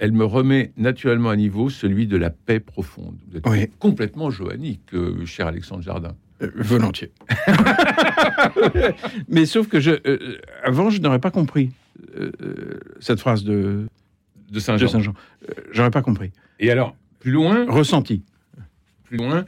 elle 0.00 0.12
me 0.12 0.24
remet 0.24 0.70
naturellement 0.76 1.30
à 1.30 1.34
niveau 1.34 1.70
celui 1.70 2.06
de 2.06 2.16
la 2.16 2.30
paix 2.30 2.60
profonde. 2.60 3.16
Vous 3.28 3.38
êtes 3.38 3.48
Oui. 3.48 3.66
complètement 3.80 4.30
johannique, 4.30 4.94
euh, 4.94 5.26
cher 5.26 5.48
Alexandre 5.48 5.82
Jardin. 5.82 6.14
Euh, 6.42 6.50
volontiers. 6.54 7.10
mais 9.28 9.46
sauf 9.46 9.68
que 9.68 9.80
je, 9.80 9.90
euh, 10.06 10.38
avant, 10.64 10.90
je 10.90 11.00
n'aurais 11.00 11.18
pas 11.18 11.30
compris 11.30 11.70
euh, 12.16 12.30
euh, 12.42 12.80
cette 13.00 13.20
phrase 13.20 13.44
de, 13.44 13.86
De 14.50 14.60
Saint 14.60 14.74
de 14.74 14.78
Jean. 14.78 14.88
Saint-Jean. 14.88 15.14
Euh, 15.48 15.52
J'aurais 15.72 15.90
pas 15.90 16.02
compris. 16.02 16.30
Et 16.60 16.70
alors, 16.70 16.96
plus 17.18 17.32
loin, 17.32 17.66
Ressenti. 17.68 18.22
plus 19.04 19.16
loin, 19.16 19.44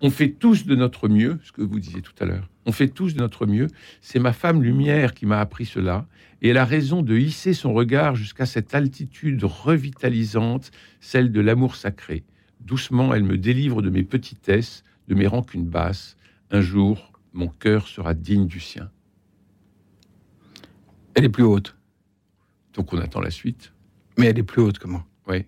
on 0.00 0.10
fait 0.10 0.30
tous 0.30 0.64
de 0.66 0.76
notre 0.76 1.08
mieux, 1.08 1.38
ce 1.42 1.50
que 1.50 1.62
vous 1.62 1.80
disiez 1.80 2.02
tout 2.02 2.12
à 2.20 2.24
l'heure. 2.24 2.48
On 2.66 2.72
fait 2.72 2.88
tous 2.88 3.14
de 3.14 3.18
notre 3.20 3.46
mieux. 3.46 3.66
C'est 4.00 4.20
ma 4.20 4.32
femme 4.32 4.62
lumière 4.62 5.14
qui 5.14 5.26
m'a 5.26 5.40
appris 5.40 5.66
cela, 5.66 6.06
et 6.40 6.50
elle 6.50 6.56
a 6.58 6.64
raison 6.64 7.02
de 7.02 7.16
hisser 7.16 7.52
son 7.52 7.72
regard 7.72 8.14
jusqu'à 8.14 8.46
cette 8.46 8.74
altitude 8.74 9.42
revitalisante, 9.42 10.70
celle 11.00 11.32
de 11.32 11.40
l'amour 11.40 11.74
sacré. 11.74 12.22
Doucement, 12.60 13.12
elle 13.12 13.24
me 13.24 13.38
délivre 13.38 13.82
de 13.82 13.90
mes 13.90 14.04
petitesses, 14.04 14.84
de 15.08 15.14
mes 15.14 15.26
rancunes 15.26 15.66
basses. 15.66 16.16
Un 16.50 16.60
jour, 16.60 17.12
mon 17.32 17.48
cœur 17.48 17.88
sera 17.88 18.14
digne 18.14 18.46
du 18.46 18.60
sien. 18.60 18.90
Elle 21.14 21.24
est 21.24 21.28
plus 21.28 21.42
haute. 21.44 21.76
Donc 22.74 22.92
on 22.92 22.98
attend 22.98 23.20
la 23.20 23.30
suite. 23.30 23.72
Mais 24.16 24.26
elle 24.26 24.38
est 24.38 24.42
plus 24.44 24.62
haute 24.62 24.78
que 24.78 24.86
moi. 24.88 25.04
Oui. 25.26 25.44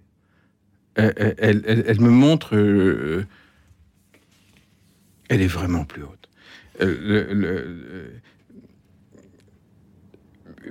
Elle, 0.94 1.14
elle- 1.38 1.62
elle- 1.64 1.84
elle 1.86 2.00
me 2.00 2.10
montre. 2.10 2.56
euh, 2.56 3.24
elle 5.28 5.40
est 5.42 5.46
vraiment 5.46 5.84
plus 5.84 6.02
haute. 6.02 6.28
Euh, 6.80 6.96
le- 7.00 7.32
le- 7.34 7.64
le- 7.64 8.12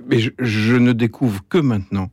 mais 0.06 0.18
je, 0.18 0.30
je 0.38 0.76
ne 0.76 0.92
découvre 0.92 1.46
que 1.48 1.58
maintenant 1.58 2.10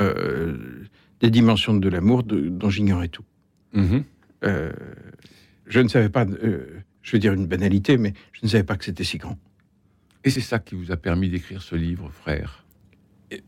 euh, 0.00 0.84
des 1.20 1.30
dimensions 1.30 1.74
de 1.74 1.88
l'amour 1.88 2.22
dont 2.22 2.68
j'ignorais 2.70 3.08
tout. 3.08 3.24
Mhm. 3.72 4.04
Euh, 4.44 4.72
je 5.66 5.80
ne 5.80 5.88
savais 5.88 6.08
pas, 6.10 6.26
euh, 6.26 6.66
je 7.06 7.12
veux 7.12 7.20
dire 7.20 7.32
une 7.34 7.46
banalité, 7.46 7.98
mais 7.98 8.14
je 8.32 8.40
ne 8.42 8.48
savais 8.48 8.64
pas 8.64 8.76
que 8.76 8.84
c'était 8.84 9.04
si 9.04 9.16
grand. 9.18 9.38
Et 10.24 10.30
c'est 10.30 10.40
ça 10.40 10.58
qui 10.58 10.74
vous 10.74 10.90
a 10.90 10.96
permis 10.96 11.30
d'écrire 11.30 11.62
ce 11.62 11.76
livre, 11.76 12.10
frère, 12.10 12.64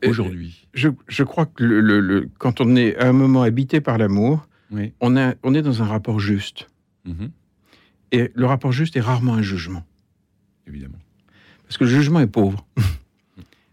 aujourd'hui. 0.07 0.69
Je, 0.75 0.91
je 1.09 1.25
crois 1.25 1.47
que 1.47 1.65
le- 1.65 1.81
le- 1.81 1.99
le- 2.01 2.31
quand 2.39 2.61
on 2.61 2.77
est 2.77 2.97
à 2.99 3.09
un 3.09 3.13
moment 3.13 3.43
habité 3.43 3.81
par 3.81 3.99
l'amour, 3.99 4.49
Oui. 4.71 4.93
on, 5.01 5.17
a- 5.17 5.35
on 5.43 5.55
est 5.55 5.63
dans 5.63 5.83
un 5.83 5.87
rapport 5.87 6.21
juste. 6.21 6.69
Mhm. 7.05 7.33
Et 8.13 8.31
le 8.33 8.47
rapport 8.47 8.71
juste 8.71 8.95
est 8.97 9.01
rarement 9.01 9.35
un 9.35 9.43
jugement. 9.43 9.85
Évidemment. 10.69 10.99
Parce 11.65 11.79
que 11.79 11.85
le 11.85 11.91
jugement 11.91 12.21
est 12.21 12.29
pauvre. 12.29 12.65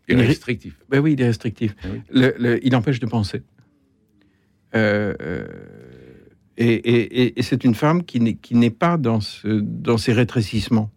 Il 0.10 0.20
est- 0.20 0.26
restrictif. 0.26 0.80
Ben 0.90 1.00
oui, 1.00 1.14
il 1.14 1.22
est 1.22 1.28
restrictif. 1.28 1.76
Ah 1.84 1.88
oui. 1.94 2.02
Le- 2.12 2.34
le- 2.40 2.66
il 2.66 2.76
empêche 2.76 3.00
de 3.00 3.06
penser. 3.06 3.44
Euh, 4.76 5.14
euh, 5.22 5.46
et 6.58 7.42
c'est 7.42 7.64
une 7.64 7.76
femme 7.76 8.04
qui 8.04 8.20
n'est 8.20 8.70
pas 8.70 8.98
dans, 8.98 9.20
ce, 9.20 9.66
ces 9.98 10.14
rétrécissements. 10.14 10.90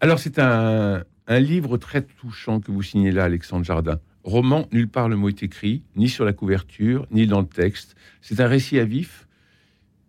Alors, 0.00 0.18
c'est 0.18 0.38
un, 0.38 1.04
un 1.26 1.40
livre 1.40 1.76
très 1.78 2.02
touchant 2.02 2.60
que 2.60 2.70
vous 2.70 2.82
signez 2.82 3.10
là, 3.10 3.24
Alexandre 3.24 3.64
Jardin. 3.64 3.98
Roman, 4.24 4.66
nulle 4.72 4.88
part 4.88 5.08
le 5.08 5.16
mot 5.16 5.28
est 5.28 5.42
écrit, 5.42 5.82
ni 5.96 6.08
sur 6.08 6.24
la 6.24 6.32
couverture, 6.32 7.06
ni 7.10 7.26
dans 7.26 7.40
le 7.40 7.46
texte. 7.46 7.94
C'est 8.20 8.40
un 8.40 8.46
récit 8.46 8.78
à 8.78 8.84
vif. 8.84 9.28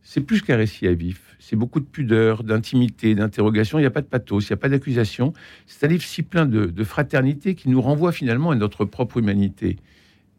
C'est 0.01 0.21
plus 0.21 0.41
qu'un 0.41 0.57
récit 0.57 0.87
à 0.87 0.93
vif. 0.93 1.35
C'est 1.39 1.55
beaucoup 1.55 1.79
de 1.79 1.85
pudeur, 1.85 2.43
d'intimité, 2.43 3.13
d'interrogation. 3.15 3.77
Il 3.77 3.81
n'y 3.81 3.87
a 3.87 3.91
pas 3.91 4.01
de 4.01 4.07
pathos, 4.07 4.47
il 4.47 4.51
n'y 4.51 4.53
a 4.53 4.57
pas 4.57 4.69
d'accusation. 4.69 5.33
C'est 5.67 5.85
un 5.85 5.89
livre 5.89 6.03
si 6.03 6.23
plein 6.23 6.45
de, 6.45 6.65
de 6.65 6.83
fraternité 6.83 7.55
qui 7.55 7.69
nous 7.69 7.81
renvoie 7.81 8.11
finalement 8.11 8.51
à 8.51 8.55
notre 8.55 8.85
propre 8.85 9.17
humanité. 9.17 9.77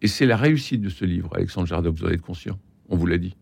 Et 0.02 0.08
c'est 0.08 0.26
la 0.26 0.36
réussite 0.36 0.80
de 0.80 0.88
ce 0.88 1.04
livre, 1.04 1.30
Alexandre 1.34 1.66
Jardin, 1.66 1.90
vous 1.90 2.04
en 2.04 2.08
êtes 2.08 2.20
conscient. 2.20 2.58
On 2.88 2.96
vous 2.96 3.06
l'a 3.06 3.18
dit. 3.18 3.36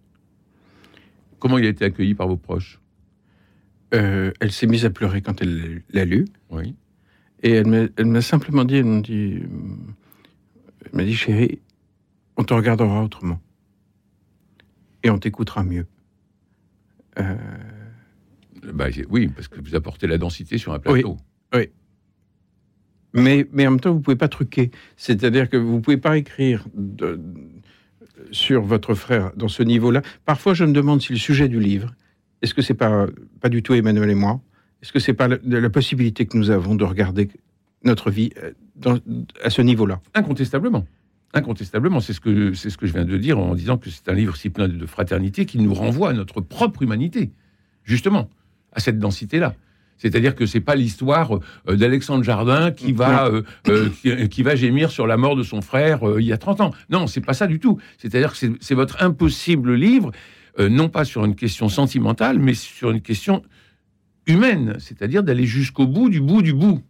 Comment 1.38 1.58
il 1.58 1.66
a 1.66 1.68
été 1.68 1.84
accueilli 1.84 2.14
par 2.14 2.28
vos 2.28 2.36
proches? 2.36 2.80
Euh, 3.94 4.32
elle 4.40 4.50
s'est 4.50 4.66
mise 4.66 4.84
à 4.84 4.90
pleurer 4.90 5.22
quand 5.22 5.40
elle 5.42 5.82
l'a 5.90 6.04
lu. 6.04 6.24
Oui. 6.50 6.74
Et 7.42 7.52
elle 7.52 8.06
m'a 8.06 8.22
simplement 8.22 8.64
dit, 8.64 8.76
elle 8.76 8.86
m'a 8.86 9.00
dit, 9.00 9.34
euh, 9.34 9.46
elle 10.86 10.96
m'a 10.96 11.04
dit, 11.04 11.14
chérie, 11.14 11.60
on 12.36 12.44
te 12.44 12.54
regardera 12.54 13.02
autrement. 13.04 13.40
et 15.04 15.10
on 15.10 15.18
t'écoutera 15.18 15.62
mieux. 15.62 15.86
Euh, 17.18 17.36
bah, 18.72 18.86
oui, 19.10 19.28
parce 19.28 19.46
que 19.46 19.60
vous 19.60 19.76
apportez 19.76 20.06
la 20.06 20.18
densité 20.18 20.58
sur 20.58 20.72
un 20.72 20.80
plateau. 20.80 21.18
Oui. 21.54 21.68
Mais, 23.12 23.46
mais 23.52 23.66
en 23.68 23.72
même 23.72 23.80
temps, 23.80 23.92
vous 23.92 23.98
ne 23.98 24.02
pouvez 24.02 24.16
pas 24.16 24.28
truquer. 24.28 24.72
C'est-à-dire 24.96 25.48
que 25.48 25.56
vous 25.56 25.76
ne 25.76 25.80
pouvez 25.80 25.98
pas 25.98 26.16
écrire 26.16 26.66
sur 28.30 28.62
votre 28.62 28.94
frère 28.94 29.32
dans 29.36 29.48
ce 29.48 29.62
niveau-là. 29.62 30.02
Parfois, 30.24 30.54
je 30.54 30.64
me 30.64 30.72
demande 30.72 31.02
si 31.02 31.12
le 31.12 31.18
sujet 31.18 31.48
du 31.48 31.60
livre, 31.60 31.94
est-ce 32.42 32.54
que 32.54 32.62
c'est 32.62 32.74
pas, 32.74 33.06
pas 33.40 33.48
du 33.48 33.62
tout 33.62 33.74
Emmanuel 33.74 34.10
et 34.10 34.14
moi? 34.14 34.40
Est-ce 34.82 34.92
que 34.92 34.98
c'est 34.98 35.14
pas 35.14 35.28
la, 35.28 35.70
possibilité 35.70 36.26
que 36.26 36.36
nous 36.36 36.50
avons 36.50 36.74
de 36.74 36.84
regarder 36.84 37.30
notre 37.84 38.10
vie 38.10 38.30
euh, 38.42 38.98
à 39.42 39.50
ce 39.50 39.62
niveau-là? 39.62 40.00
Incontestablement. 40.14 40.84
Incontestablement, 41.32 42.00
c'est 42.00 42.12
ce, 42.12 42.20
que, 42.20 42.52
c'est 42.52 42.70
ce 42.70 42.76
que 42.76 42.86
je 42.86 42.92
viens 42.92 43.06
de 43.06 43.16
dire 43.16 43.38
en 43.38 43.54
disant 43.54 43.78
que 43.78 43.90
c'est 43.90 44.08
un 44.08 44.14
livre 44.14 44.36
si 44.36 44.50
plein 44.50 44.68
de 44.68 44.86
fraternité 44.86 45.46
qui 45.46 45.58
nous 45.58 45.74
renvoie 45.74 46.10
à 46.10 46.12
notre 46.12 46.40
propre 46.40 46.82
humanité, 46.82 47.32
justement, 47.82 48.28
à 48.72 48.80
cette 48.80 48.98
densité-là. 48.98 49.54
C'est-à-dire 49.96 50.34
que 50.34 50.46
c'est 50.46 50.60
pas 50.60 50.74
l'histoire 50.74 51.38
euh, 51.68 51.76
d'Alexandre 51.76 52.24
Jardin 52.24 52.72
qui 52.72 52.92
va 52.92 53.26
euh, 53.26 53.88
qui, 54.28 54.42
va 54.42 54.54
gémir 54.56 54.90
sur 54.90 55.06
la 55.06 55.16
mort 55.16 55.36
de 55.36 55.42
son 55.42 55.62
frère 55.62 56.00
il 56.18 56.24
y 56.24 56.32
a 56.32 56.38
30 56.38 56.60
ans. 56.60 56.70
Non, 56.90 57.06
c'est 57.06 57.20
pas 57.20 57.34
ça 57.34 57.46
du 57.46 57.58
tout. 57.58 57.78
C'est-à-dire 57.98 58.32
que 58.32 58.56
c'est 58.60 58.74
votre 58.74 59.02
impossible 59.02 59.74
livre, 59.74 60.10
non 60.58 60.88
pas 60.88 61.04
sur 61.04 61.24
une 61.24 61.34
question 61.34 61.68
sentimentale, 61.68 62.38
mais 62.38 62.54
sur 62.54 62.90
une 62.90 63.00
question 63.00 63.42
humaine, 64.26 64.76
c'est-à-dire 64.78 65.22
d'aller 65.22 65.46
jusqu'au 65.46 65.86
bout 65.86 66.08
du 66.08 66.20
bout 66.20 66.42
du 66.42 66.52
bout. 66.52 66.82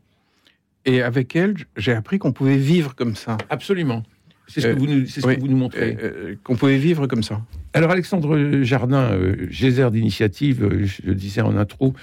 Et 0.85 1.03
avec 1.03 1.35
elle, 1.35 1.55
j'ai 1.77 1.93
appris 1.93 2.19
qu'on 2.19 2.33
pouvait 2.33 2.59
vivre 2.59 2.95
comme 2.95 3.17
ça. 3.17 3.39
Absolument. 3.49 4.03
C'est 4.47 4.61
ce, 4.61 4.67
que, 4.69 4.79
vous 4.79 4.87
nous, 4.87 5.07
ce 5.07 5.21
que 5.21 5.41
vous 5.41 5.49
nous 5.49 5.57
montrez. 5.57 5.97
Euh, 5.97 6.03
euh, 6.03 6.35
qu'on 6.45 6.55
pouvait 6.55 6.77
vivre 6.77 7.07
comme 7.07 7.23
ça. 7.23 7.41
Alors, 7.73 7.91
Alexandre 7.91 8.63
Jardin, 8.63 9.13
euh, 9.13 9.47
geyser 9.49 9.91
d'initiative, 9.91 10.69
je 10.85 11.03
le 11.03 11.15
disais 11.15 11.41
en 11.41 11.57
intro, 11.57 11.95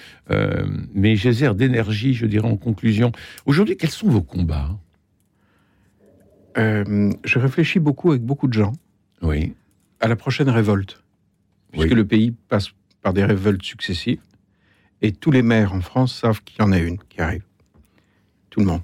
mais 0.93 1.15
geyser 1.15 1.53
d'énergie, 1.53 2.13
je 2.13 2.25
dirais 2.25 2.47
en 2.47 2.57
conclusion. 2.57 3.11
Aujourd'hui, 3.45 3.77
quels 3.77 3.91
sont 3.91 4.09
vos 4.09 4.21
combats? 4.21 4.69
Je 6.55 7.39
réfléchis 7.39 7.79
beaucoup 7.79 8.11
avec 8.11 8.23
beaucoup 8.23 8.47
de 8.47 8.53
gens 8.53 8.73
oui. 9.21 9.53
à 9.99 10.07
la 10.07 10.15
prochaine 10.15 10.49
révolte, 10.49 11.03
puisque 11.71 11.91
le 11.91 12.05
pays 12.05 12.33
passe 12.49 12.69
par 13.01 13.13
des 13.13 13.23
révoltes 13.23 13.63
successives, 13.63 14.21
et 15.01 15.11
tous 15.11 15.31
les 15.31 15.41
maires 15.41 15.73
en 15.73 15.81
France 15.81 16.13
savent 16.13 16.41
qu'il 16.43 16.59
y 16.59 16.63
en 16.63 16.71
a 16.71 16.79
une 16.79 16.97
qui 16.97 17.21
arrive. 17.21 17.43
Tout 18.49 18.59
le 18.59 18.65
monde. 18.65 18.81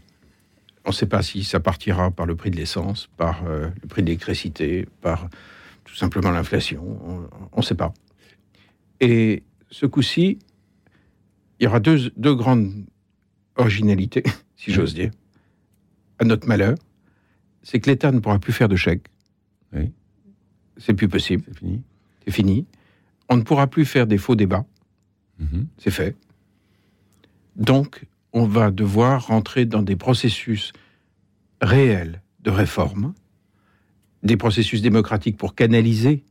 On 0.88 0.92
ne 0.92 0.96
sait 0.96 1.06
pas 1.06 1.22
si 1.22 1.44
ça 1.44 1.60
partira 1.60 2.12
par 2.12 2.26
le 2.26 2.38
prix 2.38 2.50
de 2.50 2.56
l'essence, 2.56 3.10
par 3.18 3.46
euh, 3.46 3.70
le 3.82 3.88
prix 3.90 4.04
de 4.04 4.08
l'électricité, 4.08 4.88
par 5.02 5.30
tout 5.84 5.96
simplement 5.96 6.32
l'inflation. 6.32 7.28
On 7.52 7.58
ne 7.58 7.62
sait 7.62 7.76
pas. 7.76 7.94
Et 9.02 9.44
ce 9.70 9.86
coup-ci, 9.86 10.40
il 11.60 11.66
y 11.66 11.68
aura 11.68 11.82
deux, 11.82 12.10
deux 12.16 12.34
grandes 12.34 12.86
originalités, 13.58 14.24
si 14.56 14.72
j'ose 14.72 14.94
dire, 14.94 15.12
à 16.20 16.24
notre 16.24 16.48
malheur. 16.48 16.78
C'est 17.64 17.82
que 17.82 17.90
l'État 17.90 18.14
ne 18.14 18.20
pourra 18.20 18.40
plus 18.40 18.54
faire 18.54 18.70
de 18.70 18.78
chèques. 18.78 19.08
Oui. 19.74 19.92
C'est 20.78 20.94
plus 20.94 21.10
possible. 21.10 21.44
C'est 21.50 21.60
fini. 21.60 21.82
C'est 22.24 22.32
fini. 22.32 22.66
On 23.28 23.36
ne 23.36 23.42
pourra 23.42 23.68
plus 23.68 23.84
faire 23.84 24.08
des 24.08 24.18
faux 24.18 24.36
débats. 24.36 24.66
Mhm. 25.40 25.68
C'est 25.80 25.92
fait. 25.92 26.16
Donc, 27.58 28.06
on 28.34 28.46
va 28.46 28.72
devoir 28.72 29.28
rentrer 29.28 29.66
dans 29.66 29.82
des 29.82 29.96
processus 29.96 30.74
réels 31.62 32.22
de 32.42 32.52
réforme, 32.52 33.14
des 34.24 34.38
processus 34.38 34.82
démocratiques 34.82 35.38
pour 35.38 35.56
canaliser 35.56 36.24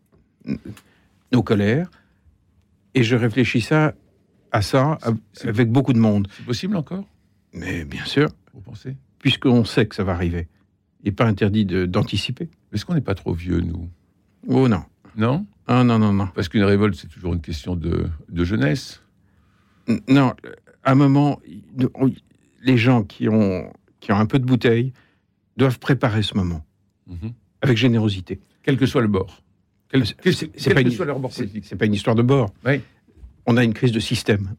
nos 1.32 1.42
colères. 1.42 1.90
Et 2.94 3.02
je 3.02 3.16
réfléchis 3.16 3.60
ça, 3.60 3.94
à 4.52 4.62
ça 4.62 4.98
avec 5.44 5.70
beaucoup 5.70 5.92
de 5.92 5.98
monde. 5.98 6.28
C'est 6.36 6.46
possible 6.46 6.76
encore? 6.76 7.04
Mais 7.52 7.84
bien 7.84 8.04
sûr. 8.04 8.28
Vous 8.54 8.60
pensez? 8.60 8.96
Puisqu'on 9.18 9.64
sait 9.64 9.86
que 9.86 9.94
ça 9.94 10.04
va 10.04 10.12
arriver. 10.12 10.48
Il 11.02 11.06
n'est 11.06 11.12
pas 11.12 11.26
interdit 11.26 11.64
d'anticiper. 11.64 12.48
Est-ce 12.72 12.84
qu'on 12.84 12.94
n'est 12.94 13.00
pas 13.00 13.14
trop 13.14 13.32
vieux, 13.32 13.60
nous? 13.60 13.88
Oh 14.48 14.68
non. 14.68 14.84
Non? 15.16 15.46
Ah 15.66 15.84
non, 15.84 15.98
non, 15.98 16.12
non. 16.12 16.28
Parce 16.34 16.48
qu'une 16.48 16.62
révolte, 16.62 16.94
c'est 16.94 17.08
toujours 17.08 17.34
une 17.34 17.40
question 17.40 17.74
de, 17.76 18.08
de 18.28 18.44
jeunesse. 18.44 19.02
Non, 20.08 20.34
à 20.86 20.92
un 20.92 20.94
moment, 20.94 21.40
les 22.62 22.76
gens 22.78 23.02
qui 23.02 23.28
ont, 23.28 23.70
qui 24.00 24.12
ont 24.12 24.16
un 24.16 24.26
peu 24.26 24.38
de 24.38 24.44
bouteille 24.46 24.92
doivent 25.56 25.78
préparer 25.78 26.22
ce 26.22 26.34
moment 26.34 26.64
Mhm. 27.08 27.32
avec 27.60 27.76
générosité. 27.76 28.40
Quel 28.62 28.76
que 28.76 28.86
soit 28.86 29.02
le 29.02 29.08
bord. 29.08 29.42
Quel, 29.90 30.06
C'est- 30.06 30.16
quel- 30.22 30.34
c'est- 30.34 30.46
quel 30.48 30.60
c'est 30.60 30.74
pas 30.74 30.82
que 30.82 30.88
une- 30.88 30.94
soit 30.94 31.04
leur 31.06 31.18
bord 31.20 31.32
C'est 31.32 31.42
politique. 31.42 31.64
c'est 31.66 31.76
pas 31.76 31.86
une 31.86 31.94
histoire 31.94 32.16
de 32.16 32.22
bord. 32.22 32.52
Oui. 32.64 32.80
On 33.46 33.56
a 33.56 33.62
une 33.64 33.74
crise 33.74 33.92
de 33.92 34.00
système. 34.00 34.54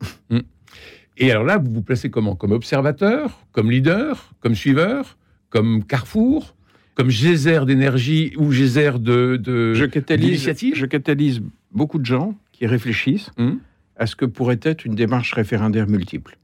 Et 1.18 1.32
alors 1.32 1.44
là, 1.44 1.58
vous 1.58 1.72
vous 1.74 1.82
placez 1.82 2.10
comment? 2.10 2.36
Comme 2.36 2.52
observateur, 2.52 3.40
comme 3.52 3.72
leader, 3.72 4.32
comme 4.40 4.54
suiveur, 4.56 5.18
comme 5.50 5.84
carrefour, 5.84 6.56
comme 6.94 7.10
geyser 7.10 7.62
d'énergie 7.66 8.34
ou 8.38 8.52
geyser 8.52 8.92
de, 9.00 9.36
de 9.38 9.74
Je 9.74 9.86
catalyse, 9.86 10.26
d'initiative? 10.28 10.76
je 10.76 10.86
catalyse 10.86 11.42
beaucoup 11.72 12.00
de 12.00 12.06
gens 12.06 12.36
qui 12.52 12.66
réfléchissent 12.66 13.32
Hum. 13.38 13.60
À 13.98 14.06
ce 14.08 14.16
que 14.16 14.26
pourrait 14.26 14.60
être 14.62 14.86
une 14.86 14.96
démarche 14.96 15.34
référendaire 15.34 15.88
multiple. 15.88 16.38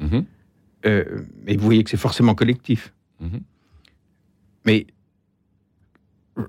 Mhm. 0.00 0.24
Euh, 0.86 1.04
mais 1.44 1.56
vous 1.56 1.64
voyez 1.64 1.84
que 1.84 1.90
c'est 1.90 1.96
forcément 1.98 2.34
collectif. 2.34 2.92
Mhm. 3.20 3.40
Mais 4.66 4.86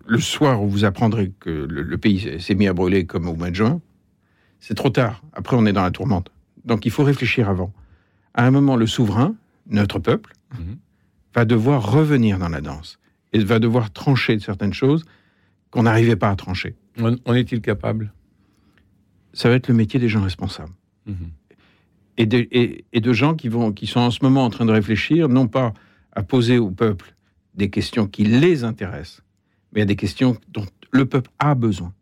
le 0.08 0.20
soir 0.20 0.64
où 0.64 0.70
vous 0.70 0.86
apprendrez 0.86 1.32
que 1.40 1.50
le, 1.50 1.82
le 1.82 1.98
pays 1.98 2.40
s'est 2.42 2.56
mis 2.56 2.68
à 2.68 2.74
brûler 2.74 3.06
comme 3.06 3.28
au 3.28 3.36
mois 3.36 3.50
de 3.50 3.56
juin, 3.56 3.82
c'est 4.60 4.76
trop 4.76 4.90
tard. 4.90 5.22
Après, 5.34 5.56
on 5.58 5.66
est 5.66 5.74
dans 5.74 5.82
la 5.82 5.92
tourmente. 5.92 6.32
Donc, 6.66 6.86
il 6.86 6.92
faut 6.92 7.04
réfléchir 7.04 7.50
avant. 7.50 7.74
À 8.34 8.46
un 8.46 8.52
moment, 8.52 8.76
le 8.76 8.88
souverain, 8.88 9.36
notre 9.68 10.00
peuple, 10.00 10.34
Mhm. 10.58 10.78
va 11.34 11.46
devoir 11.46 11.92
revenir 11.92 12.38
dans 12.38 12.50
la 12.50 12.62
danse 12.62 13.00
et 13.34 13.40
va 13.40 13.60
devoir 13.60 13.92
trancher 13.92 14.36
de 14.36 14.42
certaines 14.42 14.74
choses 14.74 15.06
qu'on 15.72 15.84
n'arrivait 15.84 16.18
pas 16.18 16.30
à 16.30 16.36
trancher. 16.36 16.76
En 17.26 17.34
est-il 17.34 17.62
capable? 17.62 18.12
Ça 19.34 19.50
va 19.50 19.56
être 19.56 19.68
le 19.68 19.74
métier 19.74 20.00
des 20.00 20.10
gens 20.10 20.22
responsables. 20.22 20.74
Mhm. 21.08 21.16
et 22.18 22.26
de, 22.28 22.48
et- 22.52 22.86
et 22.94 23.00
de 23.02 23.14
gens 23.14 23.34
qui, 23.34 23.48
vont, 23.50 23.72
qui 23.72 23.88
sont 23.88 24.02
en 24.02 24.12
ce 24.12 24.20
moment 24.22 24.44
en 24.46 24.50
train 24.52 24.66
de 24.66 24.72
réfléchir, 24.72 25.28
non 25.30 25.48
pas 25.48 25.74
à 26.12 26.22
poser 26.22 26.58
au 26.60 26.70
peuple 26.70 27.16
des 27.56 27.70
questions 27.72 28.06
qui 28.06 28.24
les 28.24 28.64
intéressent, 28.64 29.24
mais 29.74 29.82
à 29.82 29.86
des 29.86 29.96
questions 29.96 30.38
dont 30.50 30.66
le 30.92 31.06
peuple 31.06 31.32
a 31.40 31.56
besoin. 31.56 31.94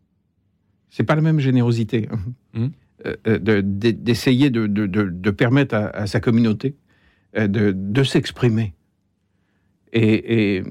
C'est 0.90 1.04
pas 1.04 1.14
la 1.14 1.22
même 1.22 1.38
générosité 1.40 2.08
hein. 2.12 2.18
Mhm. 2.54 2.70
Euh, 3.06 3.16
euh, 3.28 3.38
de- 3.38 3.60
de- 3.62 3.90
d'essayer 3.92 4.50
de, 4.50 4.66
de- 4.66 4.86
de- 4.86 5.08
de 5.08 5.30
permettre 5.30 5.74
à, 5.74 5.86
à 5.88 6.06
sa 6.06 6.20
communauté 6.20 6.74
euh, 7.38 7.46
de 7.48 8.02
s'exprimer. 8.04 8.74
Et, 9.92 10.56
et, 10.56 10.62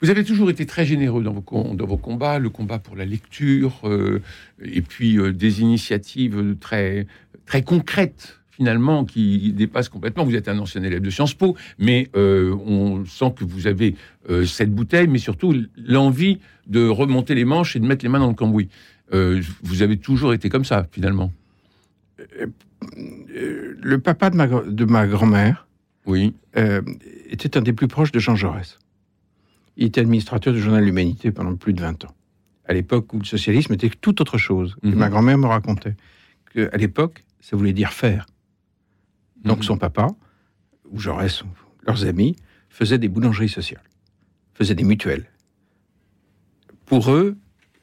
Vous 0.00 0.10
avez 0.10 0.22
toujours 0.24 0.48
été 0.50 0.66
très 0.66 0.84
généreux 0.86 1.22
dans 1.22 1.32
vos, 1.32 1.40
com- 1.40 1.76
dans 1.76 1.86
vos 1.86 1.96
combats, 1.96 2.38
le 2.38 2.48
combat 2.50 2.78
pour 2.78 2.94
la 2.96 3.04
lecture, 3.04 3.80
euh, 3.84 4.20
et 4.62 4.82
puis 4.82 5.18
euh, 5.18 5.32
des 5.32 5.60
initiatives 5.62 6.56
très, 6.60 7.06
très 7.46 7.62
concrètes, 7.62 8.38
finalement, 8.50 9.04
qui 9.04 9.52
dépassent 9.52 9.88
complètement. 9.88 10.24
Vous 10.24 10.36
êtes 10.36 10.46
un 10.48 10.58
ancien 10.60 10.82
élève 10.84 11.00
de 11.02 11.10
Sciences 11.10 11.34
Po, 11.34 11.56
mais 11.78 12.08
euh, 12.14 12.54
on 12.66 13.04
sent 13.04 13.32
que 13.36 13.44
vous 13.44 13.66
avez 13.66 13.96
euh, 14.30 14.44
cette 14.44 14.70
bouteille, 14.72 15.08
mais 15.08 15.18
surtout 15.18 15.54
l'envie 15.76 16.38
de 16.68 16.86
remonter 16.86 17.34
les 17.34 17.44
manches 17.44 17.74
et 17.74 17.80
de 17.80 17.86
mettre 17.86 18.04
les 18.04 18.08
mains 18.08 18.20
dans 18.20 18.28
le 18.28 18.34
cambouis. 18.34 18.68
Euh, 19.12 19.42
vous 19.62 19.82
avez 19.82 19.96
toujours 19.96 20.34
été 20.34 20.48
comme 20.48 20.64
ça, 20.64 20.86
finalement. 20.92 21.32
euh, 22.40 22.46
le 23.82 23.98
papa 23.98 24.30
de 24.30 24.36
ma, 24.36 24.46
gr- 24.46 24.68
de 24.70 24.84
ma 24.84 25.06
grand-mère, 25.06 25.66
Oui. 26.06 26.34
Était 27.32 27.56
un 27.56 27.62
des 27.62 27.72
plus 27.72 27.88
proches 27.88 28.12
de 28.12 28.18
Jean 28.18 28.36
Jaurès. 28.36 28.78
Il 29.76 29.86
était 29.86 30.00
administrateur 30.00 30.52
du 30.52 30.60
journal 30.60 30.84
L'Humanité 30.84 31.30
pendant 31.32 31.54
plus 31.56 31.72
de 31.72 31.80
20 31.80 32.04
ans. 32.04 32.14
À 32.66 32.74
l'époque 32.74 33.12
où 33.12 33.18
le 33.18 33.24
socialisme 33.24 33.72
était 33.72 33.88
tout 33.90 34.20
autre 34.20 34.38
chose. 34.38 34.76
Et 34.82 34.88
Mhm. 34.88 34.94
ma 34.96 35.08
grand-mère 35.08 35.38
me 35.38 35.46
racontait 35.46 35.96
qu'à 36.52 36.76
l'époque, 36.76 37.24
ça 37.40 37.56
voulait 37.56 37.72
dire 37.72 37.92
faire. 37.92 38.26
Donc 39.44 39.58
Mhm. 39.58 39.62
son 39.64 39.76
papa, 39.78 40.08
ou 40.90 40.98
Jaurès, 40.98 41.42
leurs 41.86 42.04
amis, 42.06 42.36
faisaient 42.68 42.98
des 42.98 43.08
boulangeries 43.08 43.48
sociales, 43.48 43.82
faisaient 44.54 44.74
des 44.74 44.84
mutuelles. 44.84 45.26
Pour 46.86 47.10
eux, 47.12 47.36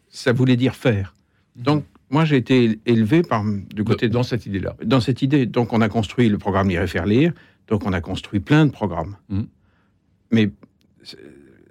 ça 0.09 0.31
voulait 0.31 0.55
dire 0.57 0.75
faire. 0.75 1.15
Donc 1.55 1.85
moi, 2.11 2.25
j'ai 2.25 2.37
été 2.37 2.79
élevé 2.85 3.21
par, 3.21 3.43
du 3.45 3.83
côté 3.83 4.07
de 4.07 4.13
dans 4.13 4.23
cette 4.23 4.45
idée-là. 4.45 4.75
dans 4.83 4.99
cette 4.99 5.21
idée. 5.21 5.45
Donc, 5.45 5.73
on 5.73 5.81
a 5.81 5.89
construit 5.89 6.27
le 6.29 6.37
programme 6.39 6.69
Lire 6.69 6.81
et 6.81 6.87
faire 6.87 7.05
lire. 7.05 7.33
Donc, 7.69 7.85
on 7.85 7.93
a 7.93 8.01
construit 8.01 8.39
plein 8.39 8.65
de 8.65 8.71
programmes. 8.71 9.15
Mhm. 9.29 9.47
Mais 10.31 10.51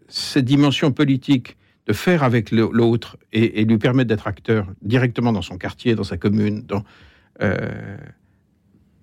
cette 0.08 0.44
dimension 0.44 0.90
politique 0.90 1.56
de 1.86 1.92
faire 1.92 2.22
avec 2.22 2.50
l'autre 2.50 3.18
et, 3.32 3.60
et 3.60 3.64
lui 3.64 3.78
permettre 3.78 4.08
d'être 4.08 4.26
acteur 4.26 4.66
directement 4.82 5.32
dans 5.32 5.42
son 5.42 5.58
quartier, 5.58 5.94
dans 5.94 6.04
sa 6.04 6.16
commune, 6.16 6.62
dans, 6.62 6.84
euh, 7.42 7.96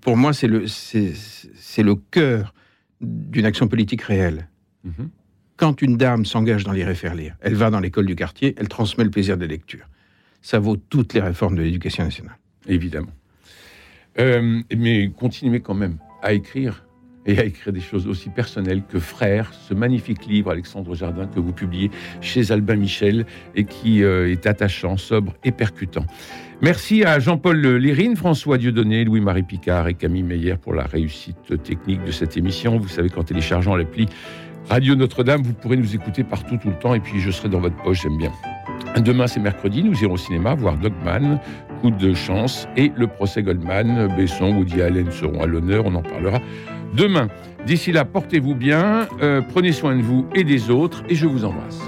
pour 0.02 0.18
moi, 0.18 0.34
c'est 0.34 0.48
le, 0.48 0.68
c'est 0.68 1.14
c'est 1.56 1.84
le 1.84 1.96
cœur 1.96 2.54
d'une 3.02 3.46
action 3.46 3.68
politique 3.68 4.04
réelle. 4.04 4.48
Mhm. 4.84 5.10
Quand 5.58 5.82
une 5.82 5.98
dame 5.98 6.26
s'engage 6.26 6.64
dans 6.64 6.74
faire 6.96 7.16
lire, 7.16 7.36
elle 7.42 7.56
va 7.56 7.70
dans 7.70 7.80
l'école 7.80 8.06
du 8.06 8.16
quartier, 8.16 8.54
elle 8.58 8.68
transmet 8.68 9.04
le 9.04 9.10
plaisir 9.10 9.38
de 9.38 9.42
la 9.42 9.48
lecture. 9.48 9.88
ça 10.42 10.60
vaut 10.60 10.78
toutes 10.78 11.14
les 11.14 11.22
réformes 11.22 11.56
de 11.56 11.64
l'éducation 11.64 12.04
nationale. 12.04 12.38
Évidemment. 12.68 13.14
Euh, 14.20 14.62
mais 14.76 15.12
continuez 15.18 15.62
quand 15.62 15.74
même 15.74 15.98
à 16.26 16.34
écrire 16.34 16.84
et 17.28 17.40
à 17.40 17.46
écrire 17.46 17.74
des 17.74 17.80
choses 17.80 18.08
aussi 18.08 18.30
personnelles 18.30 18.84
que 18.88 19.00
Frères, 19.00 19.52
ce 19.54 19.74
magnifique 19.74 20.26
livre, 20.26 20.52
Alexandre 20.52 20.94
Jardin, 20.94 21.28
que 21.28 21.40
vous 21.40 21.54
publiez 21.54 21.90
chez 22.22 22.52
Albin 22.52 22.76
Michel 22.76 23.26
et 23.56 23.64
qui 23.64 24.04
euh, 24.04 24.32
est 24.32 24.46
attachant, 24.46 24.98
sobre 24.98 25.34
et 25.44 25.52
percutant. 25.52 26.06
Merci 26.62 27.04
à 27.04 27.20
Jean-Paul 27.20 27.60
Lérine, 27.60 28.16
François 28.16 28.58
Dieudonné, 28.58 29.04
Louis-Marie 29.04 29.44
Picard 29.44 29.88
et 29.88 29.94
Camille 29.94 30.24
Meyer 30.24 30.56
pour 30.56 30.74
la 30.74 30.84
réussite 30.84 31.62
technique 31.64 32.04
de 32.04 32.12
cette 32.12 32.38
émission. 32.38 32.78
Vous 32.78 32.88
savez 32.88 33.10
qu'en 33.10 33.24
téléchargeant 33.24 33.76
l'appli 33.76 34.08
Radio 34.70 34.96
Notre-Dame, 34.96 35.44
vous 35.44 35.54
pourrez 35.54 35.78
nous 35.78 35.94
écouter 35.94 36.24
partout, 36.24 36.58
tout 36.58 36.70
le 36.70 36.80
temps, 36.80 36.96
et 36.96 37.00
puis 37.00 37.20
je 37.20 37.30
serai 37.30 37.50
dans 37.50 37.60
votre 37.60 37.76
poche, 37.78 38.02
j'aime 38.02 38.18
bien. 38.18 38.32
Demain, 38.98 39.28
c'est 39.28 39.40
mercredi, 39.40 39.84
nous 39.84 40.02
irons 40.02 40.14
au 40.14 40.18
cinéma 40.18 40.56
voir 40.56 40.78
Dogman, 40.78 41.40
De 41.91 42.13
chance 42.15 42.67
et 42.76 42.91
le 42.95 43.06
procès 43.06 43.43
Goldman. 43.43 44.10
Besson, 44.17 44.56
Woody 44.56 44.82
Allen 44.82 45.12
seront 45.12 45.41
à 45.41 45.45
l'honneur, 45.45 45.86
on 45.86 45.93
en 45.93 46.02
parlera 46.02 46.39
demain. 46.95 47.28
D'ici 47.65 47.91
là, 47.91 48.06
portez-vous 48.06 48.56
bien, 48.56 49.08
euh, 49.21 49.41
prenez 49.41 49.71
soin 49.71 49.95
de 49.95 50.02
vous 50.02 50.26
et 50.34 50.43
des 50.43 50.69
autres, 50.71 51.04
et 51.10 51.15
je 51.15 51.28
vous 51.28 51.45
embrasse. 51.45 51.80